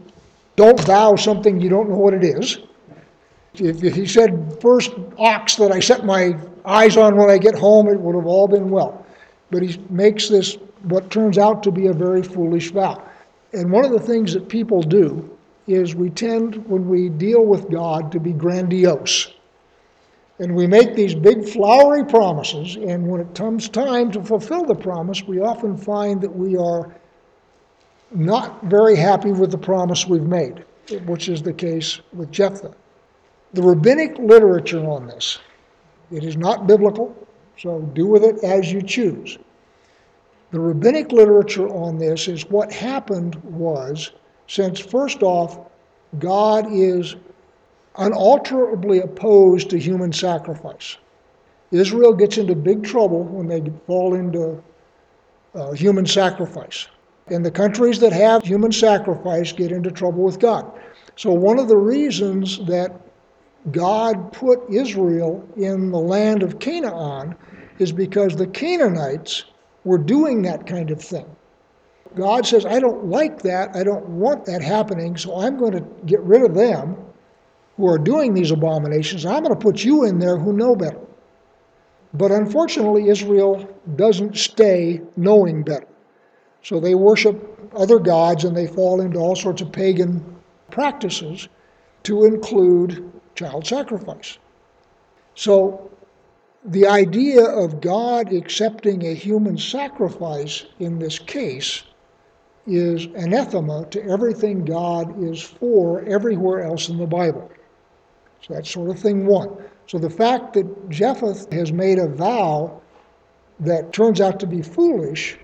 don't 0.55 0.79
vow 0.81 1.15
something 1.15 1.59
you 1.59 1.69
don't 1.69 1.89
know 1.89 1.97
what 1.97 2.13
it 2.13 2.23
is. 2.23 2.59
If 3.55 3.81
he 3.81 4.05
said, 4.05 4.57
first 4.61 4.91
ox 5.17 5.55
that 5.55 5.71
I 5.71 5.79
set 5.79 6.05
my 6.05 6.37
eyes 6.65 6.97
on 6.97 7.17
when 7.17 7.29
I 7.29 7.37
get 7.37 7.55
home, 7.55 7.87
it 7.89 7.99
would 7.99 8.15
have 8.15 8.25
all 8.25 8.47
been 8.47 8.69
well. 8.69 9.04
But 9.51 9.63
he 9.63 9.79
makes 9.89 10.29
this 10.29 10.57
what 10.83 11.09
turns 11.09 11.37
out 11.37 11.63
to 11.63 11.71
be 11.71 11.87
a 11.87 11.93
very 11.93 12.23
foolish 12.23 12.71
vow. 12.71 13.01
And 13.53 13.71
one 13.71 13.85
of 13.85 13.91
the 13.91 13.99
things 13.99 14.33
that 14.33 14.49
people 14.49 14.81
do 14.81 15.29
is 15.67 15.95
we 15.95 16.09
tend, 16.09 16.65
when 16.67 16.87
we 16.87 17.09
deal 17.09 17.45
with 17.45 17.71
God, 17.71 18.11
to 18.11 18.19
be 18.19 18.33
grandiose. 18.33 19.31
And 20.39 20.53
we 20.53 20.67
make 20.67 20.95
these 20.95 21.15
big 21.15 21.47
flowery 21.47 22.03
promises, 22.03 22.75
and 22.75 23.07
when 23.07 23.21
it 23.21 23.33
comes 23.33 23.69
time 23.69 24.11
to 24.11 24.23
fulfill 24.23 24.65
the 24.65 24.75
promise, 24.75 25.23
we 25.23 25.39
often 25.39 25.77
find 25.77 26.21
that 26.21 26.35
we 26.35 26.57
are 26.57 26.93
not 28.11 28.63
very 28.63 28.95
happy 28.95 29.31
with 29.31 29.51
the 29.51 29.57
promise 29.57 30.05
we've 30.05 30.21
made, 30.23 30.65
which 31.05 31.29
is 31.29 31.41
the 31.41 31.53
case 31.53 32.01
with 32.13 32.31
Jephthah. 32.31 32.75
The 33.53 33.61
rabbinic 33.61 34.17
literature 34.17 34.85
on 34.85 35.07
this, 35.07 35.39
it 36.11 36.23
is 36.25 36.35
not 36.35 36.67
biblical, 36.67 37.15
so 37.57 37.81
do 37.93 38.07
with 38.07 38.23
it 38.23 38.43
as 38.43 38.71
you 38.71 38.81
choose. 38.81 39.37
The 40.51 40.59
rabbinic 40.59 41.11
literature 41.11 41.67
on 41.69 41.97
this 41.97 42.27
is 42.27 42.49
what 42.49 42.71
happened 42.71 43.35
was 43.43 44.11
since, 44.47 44.79
first 44.79 45.23
off, 45.23 45.59
God 46.19 46.67
is 46.71 47.15
unalterably 47.97 48.99
opposed 48.99 49.69
to 49.71 49.79
human 49.79 50.13
sacrifice. 50.13 50.97
Israel 51.71 52.13
gets 52.13 52.37
into 52.37 52.55
big 52.55 52.83
trouble 52.83 53.23
when 53.23 53.47
they 53.47 53.63
fall 53.87 54.13
into 54.13 54.61
uh, 55.55 55.71
human 55.71 56.05
sacrifice. 56.05 56.87
And 57.27 57.43
the 57.43 57.51
countries 57.51 57.99
that 57.99 58.13
have 58.13 58.43
human 58.43 58.71
sacrifice 58.71 59.51
get 59.51 59.71
into 59.71 59.89
trouble 59.89 60.23
with 60.23 60.39
God. 60.39 60.71
So, 61.15 61.31
one 61.31 61.57
of 61.57 61.67
the 61.67 61.77
reasons 61.77 62.63
that 62.65 62.91
God 63.71 64.31
put 64.31 64.59
Israel 64.69 65.47
in 65.57 65.91
the 65.91 65.99
land 65.99 66.43
of 66.43 66.59
Canaan 66.59 67.35
is 67.79 67.91
because 67.91 68.35
the 68.35 68.47
Canaanites 68.47 69.45
were 69.83 69.97
doing 69.97 70.41
that 70.43 70.67
kind 70.67 70.91
of 70.91 71.01
thing. 71.01 71.25
God 72.15 72.45
says, 72.45 72.65
I 72.65 72.79
don't 72.79 73.05
like 73.05 73.41
that. 73.41 73.75
I 73.75 73.83
don't 73.83 74.07
want 74.07 74.45
that 74.45 74.61
happening, 74.61 75.17
so 75.17 75.41
I'm 75.41 75.57
going 75.57 75.73
to 75.73 75.85
get 76.05 76.21
rid 76.21 76.43
of 76.43 76.55
them 76.55 76.95
who 77.75 77.87
are 77.87 77.97
doing 77.97 78.33
these 78.33 78.51
abominations. 78.51 79.25
I'm 79.25 79.43
going 79.43 79.53
to 79.53 79.59
put 79.59 79.83
you 79.83 80.05
in 80.05 80.19
there 80.19 80.37
who 80.37 80.53
know 80.53 80.75
better. 80.75 81.01
But 82.13 82.31
unfortunately, 82.31 83.09
Israel 83.09 83.67
doesn't 83.97 84.37
stay 84.37 85.01
knowing 85.17 85.63
better. 85.63 85.87
So 86.61 86.79
they 86.79 86.95
worship 86.95 87.69
other 87.75 87.99
gods 87.99 88.45
and 88.45 88.55
they 88.55 88.67
fall 88.67 89.01
into 89.01 89.19
all 89.19 89.35
sorts 89.35 89.61
of 89.61 89.71
pagan 89.71 90.23
practices 90.71 91.49
to 92.03 92.23
include 92.23 93.11
child 93.35 93.67
sacrifice. 93.67 94.37
So 95.35 95.91
the 96.63 96.87
idea 96.87 97.43
of 97.43 97.81
God 97.81 98.33
accepting 98.33 99.05
a 99.05 99.13
human 99.13 99.57
sacrifice 99.57 100.65
in 100.79 100.97
this 100.97 101.19
case 101.19 101.83
is 102.65 103.05
anathema 103.15 103.85
to 103.91 104.03
everything 104.09 104.65
God 104.65 105.23
is 105.23 105.41
for 105.41 106.01
everywhere 106.05 106.63
else 106.63 106.89
in 106.89 106.97
the 106.97 107.05
Bible. 107.05 107.51
So 108.41 108.53
that's 108.53 108.71
sort 108.71 108.89
of 108.89 108.99
thing 108.99 109.25
one. 109.25 109.55
So 109.87 109.99
the 109.99 110.09
fact 110.09 110.53
that 110.53 110.89
Jephthah 110.89 111.53
has 111.53 111.71
made 111.71 111.99
a 111.99 112.07
vow 112.07 112.81
that 113.59 113.93
turns 113.93 114.19
out 114.19 114.39
to 114.39 114.47
be 114.47 114.61
foolish 114.61 115.37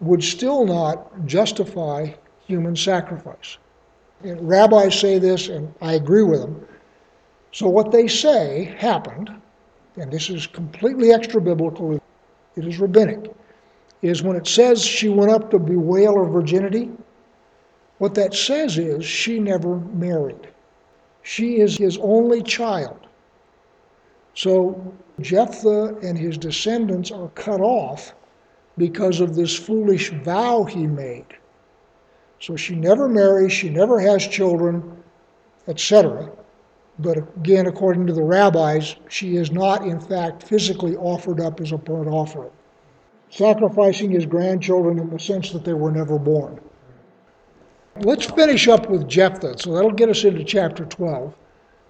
would 0.00 0.24
still 0.24 0.64
not 0.64 1.26
justify 1.26 2.12
human 2.46 2.74
sacrifice. 2.74 3.58
And 4.22 4.48
rabbis 4.48 4.98
say 4.98 5.18
this, 5.18 5.48
and 5.48 5.74
I 5.82 5.94
agree 5.94 6.22
with 6.22 6.40
them. 6.40 6.66
So 7.52 7.68
what 7.68 7.90
they 7.90 8.06
say 8.06 8.74
happened, 8.78 9.30
and 9.96 10.10
this 10.10 10.30
is 10.30 10.46
completely 10.46 11.12
extra 11.12 11.40
biblical, 11.40 11.94
it 11.94 12.02
is 12.56 12.78
rabbinic 12.78 13.30
is 14.02 14.22
when 14.22 14.36
it 14.36 14.46
says 14.46 14.82
she 14.82 15.08
went 15.08 15.30
up 15.30 15.50
to 15.50 15.58
bewail 15.58 16.16
her 16.16 16.24
virginity, 16.24 16.90
what 17.98 18.14
that 18.14 18.32
says 18.32 18.78
is 18.78 19.04
she 19.04 19.38
never 19.38 19.76
married. 19.76 20.48
She 21.22 21.60
is 21.60 21.76
his 21.76 21.98
only 21.98 22.42
child. 22.42 23.06
So 24.34 24.94
Jephthah 25.20 25.98
and 26.02 26.16
his 26.16 26.38
descendants 26.38 27.10
are 27.10 27.28
cut 27.30 27.60
off 27.60 28.14
because 28.78 29.20
of 29.20 29.34
this 29.34 29.54
foolish 29.54 30.10
vow 30.10 30.64
he 30.64 30.86
made. 30.86 31.26
So 32.40 32.56
she 32.56 32.74
never 32.74 33.06
marries, 33.06 33.52
she 33.52 33.68
never 33.68 34.00
has 34.00 34.26
children, 34.26 34.96
etc. 35.68 36.30
But 37.02 37.18
again, 37.18 37.66
according 37.66 38.06
to 38.06 38.12
the 38.12 38.22
rabbis, 38.22 38.96
she 39.08 39.36
is 39.36 39.50
not, 39.50 39.86
in 39.86 40.00
fact, 40.00 40.42
physically 40.42 40.96
offered 40.96 41.40
up 41.40 41.60
as 41.60 41.72
a 41.72 41.78
burnt 41.78 42.08
offering 42.08 42.50
sacrificing 43.30 44.10
his 44.10 44.26
grandchildren 44.26 44.98
in 44.98 45.08
the 45.08 45.18
sense 45.18 45.50
that 45.50 45.64
they 45.64 45.72
were 45.72 45.92
never 45.92 46.18
born. 46.18 46.60
Let's 48.00 48.26
finish 48.26 48.68
up 48.68 48.88
with 48.90 49.08
Jephthah. 49.08 49.58
So 49.58 49.72
that'll 49.74 49.92
get 49.92 50.08
us 50.08 50.24
into 50.24 50.44
chapter 50.44 50.84
12, 50.84 51.34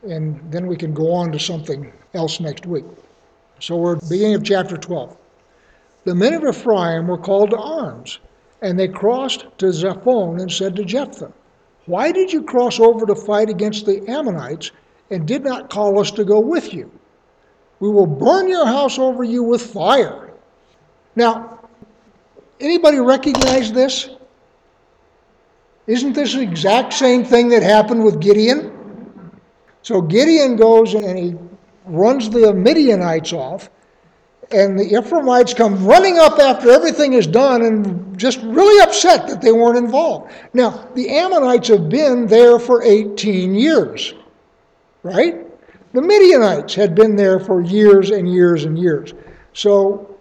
and 0.09 0.41
then 0.53 0.67
we 0.67 0.77
can 0.77 0.93
go 0.93 1.13
on 1.13 1.33
to 1.33 1.39
something 1.39 1.93
else 2.15 2.41
next 2.41 2.67
week. 2.67 2.85
So 3.59 3.77
we're 3.77 3.97
beginning 3.97 4.35
of 4.35 4.45
chapter 4.45 4.77
12. 4.77 5.17
The 6.05 6.15
men 6.15 6.35
of 6.35 6.45
Ephraim 6.45 7.07
were 7.07 7.19
called 7.19 7.51
to 7.51 7.59
arms, 7.59 8.19
and 8.63 8.79
they 8.79 8.89
crossed 8.89 9.47
to 9.59 9.67
Zaphon 9.67 10.41
and 10.41 10.51
said 10.51 10.77
to 10.77 10.85
Jephthah, 10.85 11.33
Why 11.87 12.13
did 12.13 12.33
you 12.33 12.43
cross 12.43 12.81
over 12.81 13.07
to 13.07 13.15
fight 13.15 13.51
against 13.51 13.87
the 13.87 14.07
Ammonites 14.09 14.71
and 15.11 15.27
did 15.27 15.43
not 15.43 15.71
call 15.71 15.99
us 15.99 16.11
to 16.13 16.25
go 16.25 16.41
with 16.41 16.73
you? 16.73 16.91
We 17.81 17.89
will 17.89 18.07
burn 18.07 18.49
your 18.49 18.67
house 18.67 18.99
over 18.99 19.25
you 19.25 19.43
with 19.43 19.63
fire. 19.63 20.31
Now, 21.17 21.69
anybody 22.61 22.99
recognize 22.99 23.73
this? 23.73 24.11
Isn't 25.87 26.13
this 26.13 26.35
the 26.35 26.43
exact 26.43 26.93
same 26.93 27.25
thing 27.25 27.49
that 27.49 27.63
happened 27.63 28.05
with 28.05 28.21
Gideon? 28.21 28.77
So 29.83 30.01
Gideon 30.03 30.57
goes 30.57 30.95
and 30.95 31.19
he 31.19 31.35
runs 31.87 32.31
the 32.31 32.53
Midianites 32.53 33.33
off, 33.33 33.71
and 34.53 34.79
the 34.79 34.97
Ephraimites 34.97 35.55
come 35.55 35.85
running 35.85 36.19
up 36.19 36.39
after 36.39 36.71
everything 36.71 37.15
is 37.15 37.27
done 37.27 37.63
and 37.63 38.19
just 38.19 38.41
really 38.43 38.83
upset 38.83 39.27
that 39.29 39.41
they 39.41 39.53
weren't 39.53 39.79
involved. 39.79 40.33
Now, 40.53 40.89
the 40.95 41.09
Ammonites 41.09 41.69
have 41.69 41.89
been 41.89 42.27
there 42.27 42.59
for 42.59 42.83
18 42.83 43.55
years. 43.55 44.15
Right? 45.03 45.47
The 45.93 46.03
Midianites 46.03 46.75
had 46.75 46.95
been 46.95 47.17
there 47.17 47.41
for 47.41 47.61
years 47.61 48.11
and 48.11 48.33
years 48.33 48.65
and 48.65 48.79
years. 48.79 49.13
So 49.53 50.19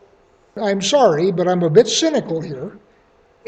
I'm 0.55 0.81
sorry, 0.81 1.31
but 1.31 1.47
I'm 1.47 1.63
a 1.63 1.69
bit 1.69 1.87
cynical 1.87 2.41
here. 2.41 2.77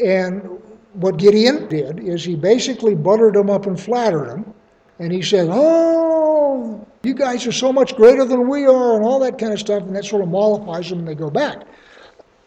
And 0.04 0.60
what 0.94 1.16
Gideon 1.16 1.68
did 1.68 2.00
is 2.00 2.24
he 2.24 2.36
basically 2.36 2.94
buttered 2.94 3.34
them 3.34 3.50
up 3.50 3.66
and 3.66 3.78
flattered 3.78 4.28
them. 4.28 4.54
And 4.98 5.12
he 5.12 5.22
said, 5.22 5.48
Oh, 5.50 6.86
you 7.02 7.14
guys 7.14 7.46
are 7.46 7.52
so 7.52 7.72
much 7.72 7.96
greater 7.96 8.24
than 8.24 8.48
we 8.48 8.66
are, 8.66 8.94
and 8.96 9.04
all 9.04 9.18
that 9.20 9.38
kind 9.38 9.52
of 9.52 9.58
stuff. 9.58 9.82
And 9.82 9.96
that 9.96 10.04
sort 10.04 10.22
of 10.22 10.28
mollifies 10.28 10.88
them 10.90 11.00
and 11.00 11.08
they 11.08 11.14
go 11.14 11.30
back. 11.30 11.62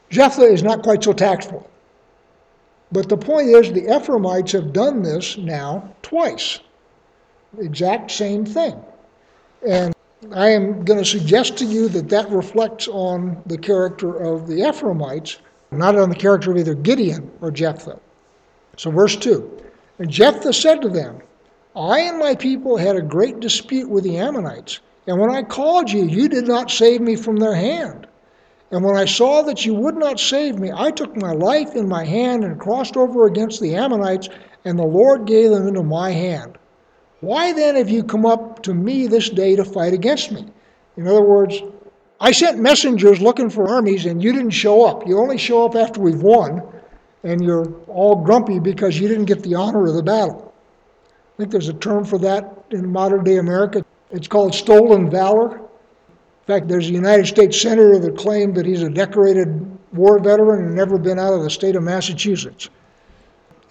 Jephthah 0.10 0.44
is 0.44 0.64
not 0.64 0.84
quite 0.84 1.04
so 1.04 1.12
tactful. 1.12 1.70
But 2.92 3.10
the 3.10 3.18
point 3.18 3.50
is, 3.50 3.74
the 3.74 3.94
Ephraimites 3.94 4.54
have 4.54 4.72
done 4.72 5.02
this 5.02 5.38
now 5.38 5.94
twice. 6.02 6.60
Exact 7.60 8.12
same 8.12 8.46
thing. 8.46 8.80
And 9.68 9.94
I 10.32 10.50
am 10.50 10.84
going 10.84 11.00
to 11.00 11.06
suggest 11.06 11.58
to 11.58 11.66
you 11.66 11.88
that 11.90 12.10
that 12.10 12.30
reflects 12.30 12.88
on 12.88 13.42
the 13.46 13.58
character 13.58 14.16
of 14.16 14.48
the 14.48 14.68
Ephraimites, 14.68 15.38
not 15.72 15.96
on 15.96 16.10
the 16.10 16.16
character 16.16 16.52
of 16.52 16.58
either 16.58 16.74
Gideon 16.74 17.32
or 17.42 17.52
Jephthah. 17.52 18.00
So, 18.78 18.92
verse 18.92 19.16
2 19.16 19.62
And 20.00 20.10
Jephthah 20.10 20.54
said 20.54 20.82
to 20.82 20.90
them, 20.90 21.20
I 21.76 22.00
and 22.00 22.18
my 22.18 22.36
people 22.36 22.78
had 22.78 22.96
a 22.96 23.02
great 23.02 23.40
dispute 23.40 23.90
with 23.90 24.04
the 24.04 24.18
Ammonites, 24.18 24.80
and 25.08 25.20
when 25.20 25.30
I 25.30 25.44
called 25.44 25.92
you, 25.92 26.06
you 26.06 26.30
did 26.30 26.48
not 26.48 26.72
save 26.72 27.02
me 27.02 27.16
from 27.16 27.38
their 27.38 27.56
hand. 27.56 28.08
And 28.72 28.84
when 28.84 28.96
I 28.96 29.06
saw 29.06 29.44
that 29.44 29.66
you 29.66 29.76
would 29.76 29.96
not 29.96 30.20
save 30.20 30.58
me, 30.58 30.72
I 30.74 30.92
took 30.92 31.16
my 31.16 31.32
life 31.32 31.76
in 31.76 31.88
my 31.88 32.04
hand 32.04 32.44
and 32.44 32.60
crossed 32.60 32.98
over 32.98 33.26
against 33.26 33.62
the 33.62 33.76
Ammonites, 33.76 34.30
and 34.64 34.80
the 34.80 34.84
Lord 34.84 35.26
gave 35.26 35.52
them 35.52 35.68
into 35.68 35.84
my 35.84 36.12
hand. 36.12 36.58
Why 37.26 37.54
then 37.54 37.76
have 37.76 37.90
you 37.90 38.04
come 38.04 38.24
up 38.24 38.62
to 38.64 38.74
me 38.76 39.08
this 39.08 39.32
day 39.32 39.56
to 39.56 39.66
fight 39.66 39.94
against 39.94 40.32
me? 40.32 40.46
In 40.96 41.08
other 41.08 41.24
words, 41.24 41.60
I 42.20 42.32
sent 42.32 42.60
messengers 42.60 43.20
looking 43.20 43.50
for 43.50 43.68
armies, 43.68 44.06
and 44.06 44.24
you 44.24 44.32
didn't 44.32 44.52
show 44.52 44.86
up. 44.86 45.08
You 45.08 45.18
only 45.18 45.40
show 45.40 45.66
up 45.66 45.74
after 45.76 46.00
we've 46.00 46.22
won, 46.22 46.62
and 47.24 47.44
you're 47.44 47.74
all 47.88 48.24
grumpy 48.24 48.60
because 48.60 49.00
you 49.00 49.08
didn't 49.08 49.26
get 49.26 49.42
the 49.42 49.56
honor 49.56 49.88
of 49.88 49.96
the 49.96 50.04
battle. 50.04 50.54
I 51.08 51.38
think 51.38 51.50
there's 51.50 51.68
a 51.68 51.74
term 51.74 52.06
for 52.06 52.20
that 52.20 52.64
in 52.70 52.92
modern 52.92 53.24
day 53.24 53.38
America. 53.38 53.84
It's 54.12 54.28
called 54.28 54.54
stolen 54.54 55.10
valor. 55.10 55.58
In 55.58 56.46
fact, 56.46 56.68
there's 56.68 56.90
a 56.90 56.94
United 56.94 57.26
States 57.26 57.60
Senator 57.60 57.98
that 57.98 58.20
claimed 58.20 58.54
that 58.54 58.68
he's 58.68 58.84
a 58.84 58.90
decorated 58.92 59.50
war 59.94 60.20
veteran 60.20 60.64
and 60.64 60.76
never 60.76 61.00
been 61.00 61.18
out 61.18 61.34
of 61.34 61.42
the 61.42 61.50
state 61.50 61.76
of 61.76 61.82
Massachusetts. 61.82 62.70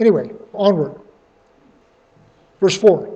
Anyway, 0.01 0.33
onward. 0.53 1.01
Verse 2.61 2.77
4 2.77 3.15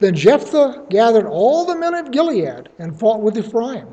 Then 0.00 0.14
Jephthah 0.14 0.84
gathered 0.90 1.26
all 1.26 1.64
the 1.64 1.76
men 1.76 1.94
of 1.94 2.10
Gilead 2.10 2.68
and 2.78 2.98
fought 2.98 3.20
with 3.20 3.36
Ephraim. 3.36 3.88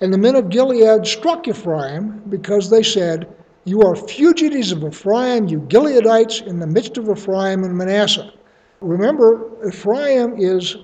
And 0.00 0.12
the 0.12 0.18
men 0.18 0.34
of 0.34 0.50
Gilead 0.50 1.06
struck 1.06 1.46
Ephraim 1.46 2.22
because 2.28 2.68
they 2.68 2.82
said, 2.82 3.28
You 3.64 3.82
are 3.82 3.94
fugitives 3.94 4.72
of 4.72 4.84
Ephraim, 4.84 5.46
you 5.48 5.60
Gileadites, 5.60 6.46
in 6.46 6.58
the 6.58 6.66
midst 6.66 6.98
of 6.98 7.08
Ephraim 7.08 7.64
and 7.64 7.76
Manasseh. 7.76 8.32
Remember, 8.80 9.50
Ephraim 9.66 10.34
is 10.36 10.76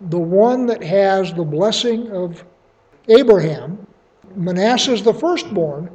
the 0.00 0.18
one 0.18 0.66
that 0.66 0.82
has 0.82 1.32
the 1.32 1.44
blessing 1.44 2.10
of 2.10 2.44
Abraham. 3.08 3.86
Manasseh 4.34 4.92
is 4.92 5.02
the 5.02 5.14
firstborn, 5.14 5.90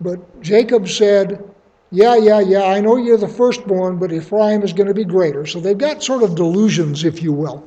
but 0.00 0.40
Jacob 0.42 0.88
said, 0.88 1.42
Yeah, 1.90 2.16
yeah, 2.16 2.40
yeah, 2.40 2.64
I 2.64 2.80
know 2.80 2.96
you're 2.96 3.16
the 3.16 3.28
firstborn, 3.28 3.98
but 3.98 4.12
Ephraim 4.12 4.62
is 4.62 4.74
going 4.74 4.88
to 4.88 4.94
be 4.94 5.04
greater. 5.04 5.46
So 5.46 5.58
they've 5.58 5.78
got 5.78 6.02
sort 6.02 6.22
of 6.22 6.34
delusions, 6.34 7.04
if 7.04 7.22
you 7.22 7.32
will. 7.32 7.66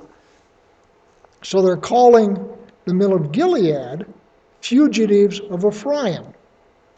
So 1.44 1.62
they're 1.62 1.78
calling 1.78 2.38
the 2.86 2.94
men 2.94 3.12
of 3.12 3.32
Gilead 3.32 4.06
fugitives 4.62 5.40
of 5.50 5.66
Ephraim, 5.66 6.26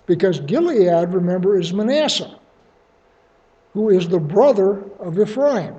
because 0.05 0.41
Gilead, 0.41 1.13
remember, 1.13 1.57
is 1.57 1.73
Manasseh, 1.73 2.37
who 3.73 3.89
is 3.89 4.09
the 4.09 4.19
brother 4.19 4.83
of 4.99 5.17
Ephraim. 5.17 5.75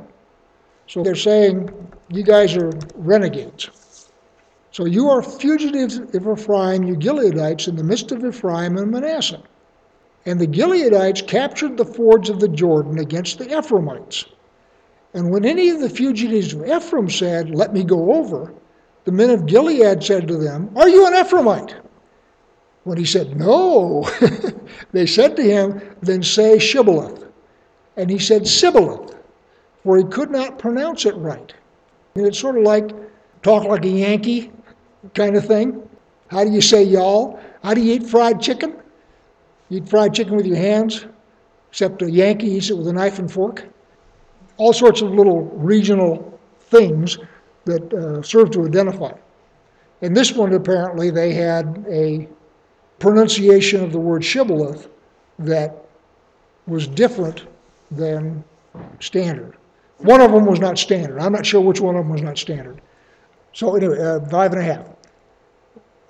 So 0.86 1.02
they're 1.02 1.14
saying, 1.14 1.70
You 2.08 2.22
guys 2.22 2.56
are 2.56 2.70
renegades. 2.94 3.68
So 4.72 4.86
you 4.86 5.10
are 5.10 5.22
fugitives 5.22 5.98
of 5.98 6.26
Ephraim, 6.26 6.84
you 6.84 6.96
Gileadites, 6.96 7.68
in 7.68 7.76
the 7.76 7.84
midst 7.84 8.12
of 8.12 8.24
Ephraim 8.24 8.78
and 8.78 8.90
Manasseh. 8.90 9.42
And 10.26 10.40
the 10.40 10.46
Gileadites 10.46 11.26
captured 11.26 11.76
the 11.76 11.84
fords 11.84 12.30
of 12.30 12.40
the 12.40 12.48
Jordan 12.48 12.98
against 12.98 13.38
the 13.38 13.56
Ephraimites. 13.56 14.24
And 15.12 15.30
when 15.30 15.44
any 15.44 15.70
of 15.70 15.80
the 15.80 15.88
fugitives 15.88 16.54
of 16.54 16.66
Ephraim 16.66 17.10
said, 17.10 17.50
Let 17.50 17.72
me 17.72 17.84
go 17.84 18.14
over, 18.14 18.52
the 19.04 19.12
men 19.12 19.30
of 19.30 19.46
Gilead 19.46 20.02
said 20.02 20.26
to 20.28 20.36
them, 20.36 20.70
Are 20.76 20.88
you 20.88 21.06
an 21.06 21.12
Ephraimite? 21.12 21.74
When 22.84 22.98
he 22.98 23.04
said, 23.04 23.36
No, 23.36 24.08
they 24.92 25.06
said 25.06 25.36
to 25.36 25.42
him, 25.42 25.80
Then 26.00 26.22
say 26.22 26.58
Shibboleth. 26.58 27.24
And 27.96 28.10
he 28.10 28.18
said, 28.18 28.46
Sibboleth 28.46 29.14
where 29.84 29.98
he 29.98 30.04
could 30.04 30.30
not 30.30 30.58
pronounce 30.58 31.06
it 31.06 31.14
right. 31.14 31.54
And 32.16 32.26
it's 32.26 32.38
sort 32.38 32.58
of 32.58 32.64
like 32.64 32.90
talk 33.42 33.64
like 33.64 33.84
a 33.84 33.88
Yankee 33.88 34.50
kind 35.14 35.36
of 35.36 35.46
thing. 35.46 35.88
How 36.28 36.42
do 36.42 36.50
you 36.50 36.60
say 36.60 36.82
y'all? 36.82 37.38
How 37.62 37.74
do 37.74 37.80
you 37.80 37.94
eat 37.94 38.06
fried 38.06 38.40
chicken? 38.40 38.76
You 39.68 39.78
eat 39.78 39.88
fried 39.88 40.14
chicken 40.14 40.36
with 40.36 40.46
your 40.46 40.56
hands, 40.56 41.06
except 41.70 42.02
a 42.02 42.10
Yankee 42.10 42.48
eats 42.48 42.70
it 42.70 42.76
with 42.76 42.86
a 42.88 42.92
knife 42.92 43.18
and 43.18 43.30
fork. 43.30 43.66
All 44.56 44.72
sorts 44.72 45.02
of 45.02 45.12
little 45.12 45.42
regional 45.42 46.38
things 46.60 47.18
that 47.64 47.92
uh, 47.92 48.22
serve 48.22 48.50
to 48.52 48.66
identify. 48.66 49.12
In 50.00 50.12
this 50.12 50.32
one, 50.32 50.52
apparently, 50.52 51.10
they 51.10 51.32
had 51.32 51.84
a 51.88 52.28
pronunciation 52.98 53.82
of 53.82 53.92
the 53.92 53.98
word 53.98 54.24
shibboleth 54.24 54.88
that 55.38 55.74
was 56.66 56.86
different 56.86 57.46
than 57.90 58.44
standard. 59.00 59.56
One 59.98 60.20
of 60.20 60.32
them 60.32 60.46
was 60.46 60.60
not 60.60 60.78
standard. 60.78 61.18
I'm 61.20 61.32
not 61.32 61.46
sure 61.46 61.60
which 61.60 61.80
one 61.80 61.96
of 61.96 62.04
them 62.04 62.12
was 62.12 62.22
not 62.22 62.38
standard. 62.38 62.80
So 63.52 63.76
anyway, 63.76 63.98
uh, 63.98 64.20
five 64.28 64.52
and 64.52 64.60
a 64.60 64.64
half. 64.64 64.88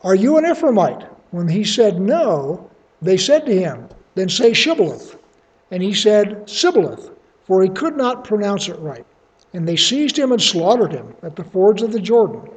Are 0.03 0.14
you 0.14 0.38
an 0.38 0.45
Ephraimite? 0.45 1.09
When 1.31 1.49
he 1.49 1.64
said 1.64 2.01
no, 2.01 2.71
they 3.05 3.17
said 3.17 3.47
to 3.47 3.55
him, 3.55 3.88
Then 4.14 4.29
say 4.29 4.53
Shibboleth. 4.53 5.17
And 5.71 5.83
he 5.83 5.95
said 5.95 6.49
Sibboleth, 6.49 7.11
for 7.47 7.62
he 7.62 7.69
could 7.69 7.97
not 7.97 8.25
pronounce 8.25 8.69
it 8.69 8.79
right. 8.79 9.07
And 9.53 9.67
they 9.67 9.77
seized 9.77 10.19
him 10.19 10.33
and 10.33 10.43
slaughtered 10.43 10.93
him 10.93 11.14
at 11.23 11.37
the 11.37 11.45
fords 11.45 11.83
of 11.83 11.93
the 11.93 12.01
Jordan. 12.01 12.49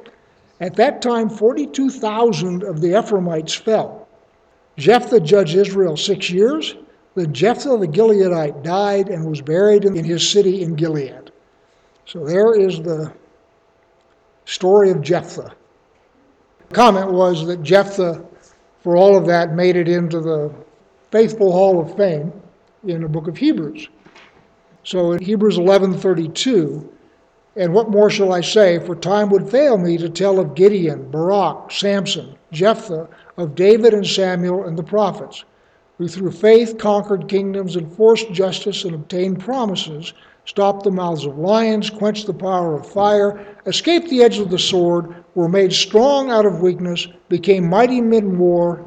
At 0.60 0.76
that 0.76 1.00
time, 1.00 1.28
42,000 1.28 2.64
of 2.64 2.80
the 2.80 2.98
Ephraimites 2.98 3.54
fell. 3.54 4.08
Jephthah 4.76 5.20
judged 5.20 5.54
Israel 5.54 5.96
six 5.96 6.30
years. 6.30 6.76
Then 7.14 7.32
Jephthah 7.32 7.78
the 7.78 7.88
Gileadite 7.88 8.62
died 8.62 9.08
and 9.08 9.28
was 9.28 9.40
buried 9.40 9.84
in 9.84 10.04
his 10.04 10.28
city 10.28 10.62
in 10.62 10.74
Gilead. 10.74 11.32
So 12.06 12.24
there 12.24 12.54
is 12.54 12.80
the 12.80 13.12
story 14.44 14.90
of 14.90 15.02
Jephthah. 15.02 15.52
The 16.68 16.74
comment 16.74 17.12
was 17.12 17.46
that 17.46 17.62
Jephthah, 17.62 18.24
for 18.82 18.96
all 18.96 19.16
of 19.16 19.26
that, 19.26 19.54
made 19.54 19.76
it 19.76 19.88
into 19.88 20.20
the 20.20 20.52
Faithful 21.10 21.52
Hall 21.52 21.80
of 21.80 21.96
Fame 21.96 22.32
in 22.86 23.02
the 23.02 23.08
book 23.08 23.28
of 23.28 23.36
Hebrews. 23.36 23.88
So 24.84 25.12
in 25.12 25.22
Hebrews 25.22 25.58
11:32, 25.58 26.88
and 27.56 27.74
what 27.74 27.90
more 27.90 28.08
shall 28.08 28.32
I 28.32 28.40
say? 28.40 28.78
For 28.78 28.94
time 28.94 29.30
would 29.30 29.50
fail 29.50 29.78
me 29.78 29.98
to 29.98 30.08
tell 30.08 30.38
of 30.38 30.54
Gideon, 30.54 31.10
Barak, 31.10 31.72
Samson, 31.72 32.36
Jephthah, 32.52 33.08
of 33.36 33.54
David 33.54 33.94
and 33.94 34.06
Samuel 34.06 34.64
and 34.64 34.78
the 34.78 34.82
prophets 34.82 35.44
who 35.98 36.06
through 36.06 36.30
faith 36.30 36.78
conquered 36.78 37.28
kingdoms, 37.28 37.76
enforced 37.76 38.30
justice, 38.30 38.84
and 38.84 38.94
obtained 38.94 39.40
promises, 39.40 40.12
stopped 40.44 40.84
the 40.84 40.90
mouths 40.90 41.26
of 41.26 41.36
lions, 41.38 41.90
quenched 41.90 42.26
the 42.26 42.32
power 42.32 42.76
of 42.76 42.86
fire, 42.86 43.44
escaped 43.66 44.08
the 44.08 44.22
edge 44.22 44.38
of 44.38 44.48
the 44.48 44.58
sword, 44.58 45.12
were 45.38 45.48
made 45.48 45.72
strong 45.72 46.32
out 46.32 46.44
of 46.44 46.62
weakness, 46.62 47.06
became 47.28 47.70
mighty 47.70 48.00
men 48.00 48.24
in 48.24 48.38
war, 48.40 48.84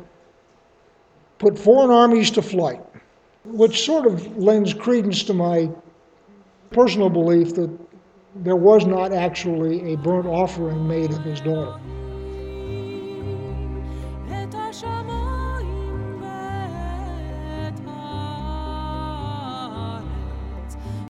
put 1.39 1.57
foreign 1.57 1.89
armies 1.89 2.29
to 2.29 2.41
flight, 2.41 2.81
which 3.45 3.85
sort 3.85 4.05
of 4.05 4.35
lends 4.35 4.73
credence 4.73 5.23
to 5.23 5.33
my 5.33 5.69
personal 6.69 7.09
belief 7.09 7.55
that 7.55 7.71
there 8.35 8.57
was 8.57 8.85
not 8.85 9.13
actually 9.13 9.93
a 9.93 9.95
burnt 9.95 10.27
offering 10.27 10.85
made 10.85 11.11
of 11.11 11.23
his 11.23 11.39
daughter. 11.39 11.79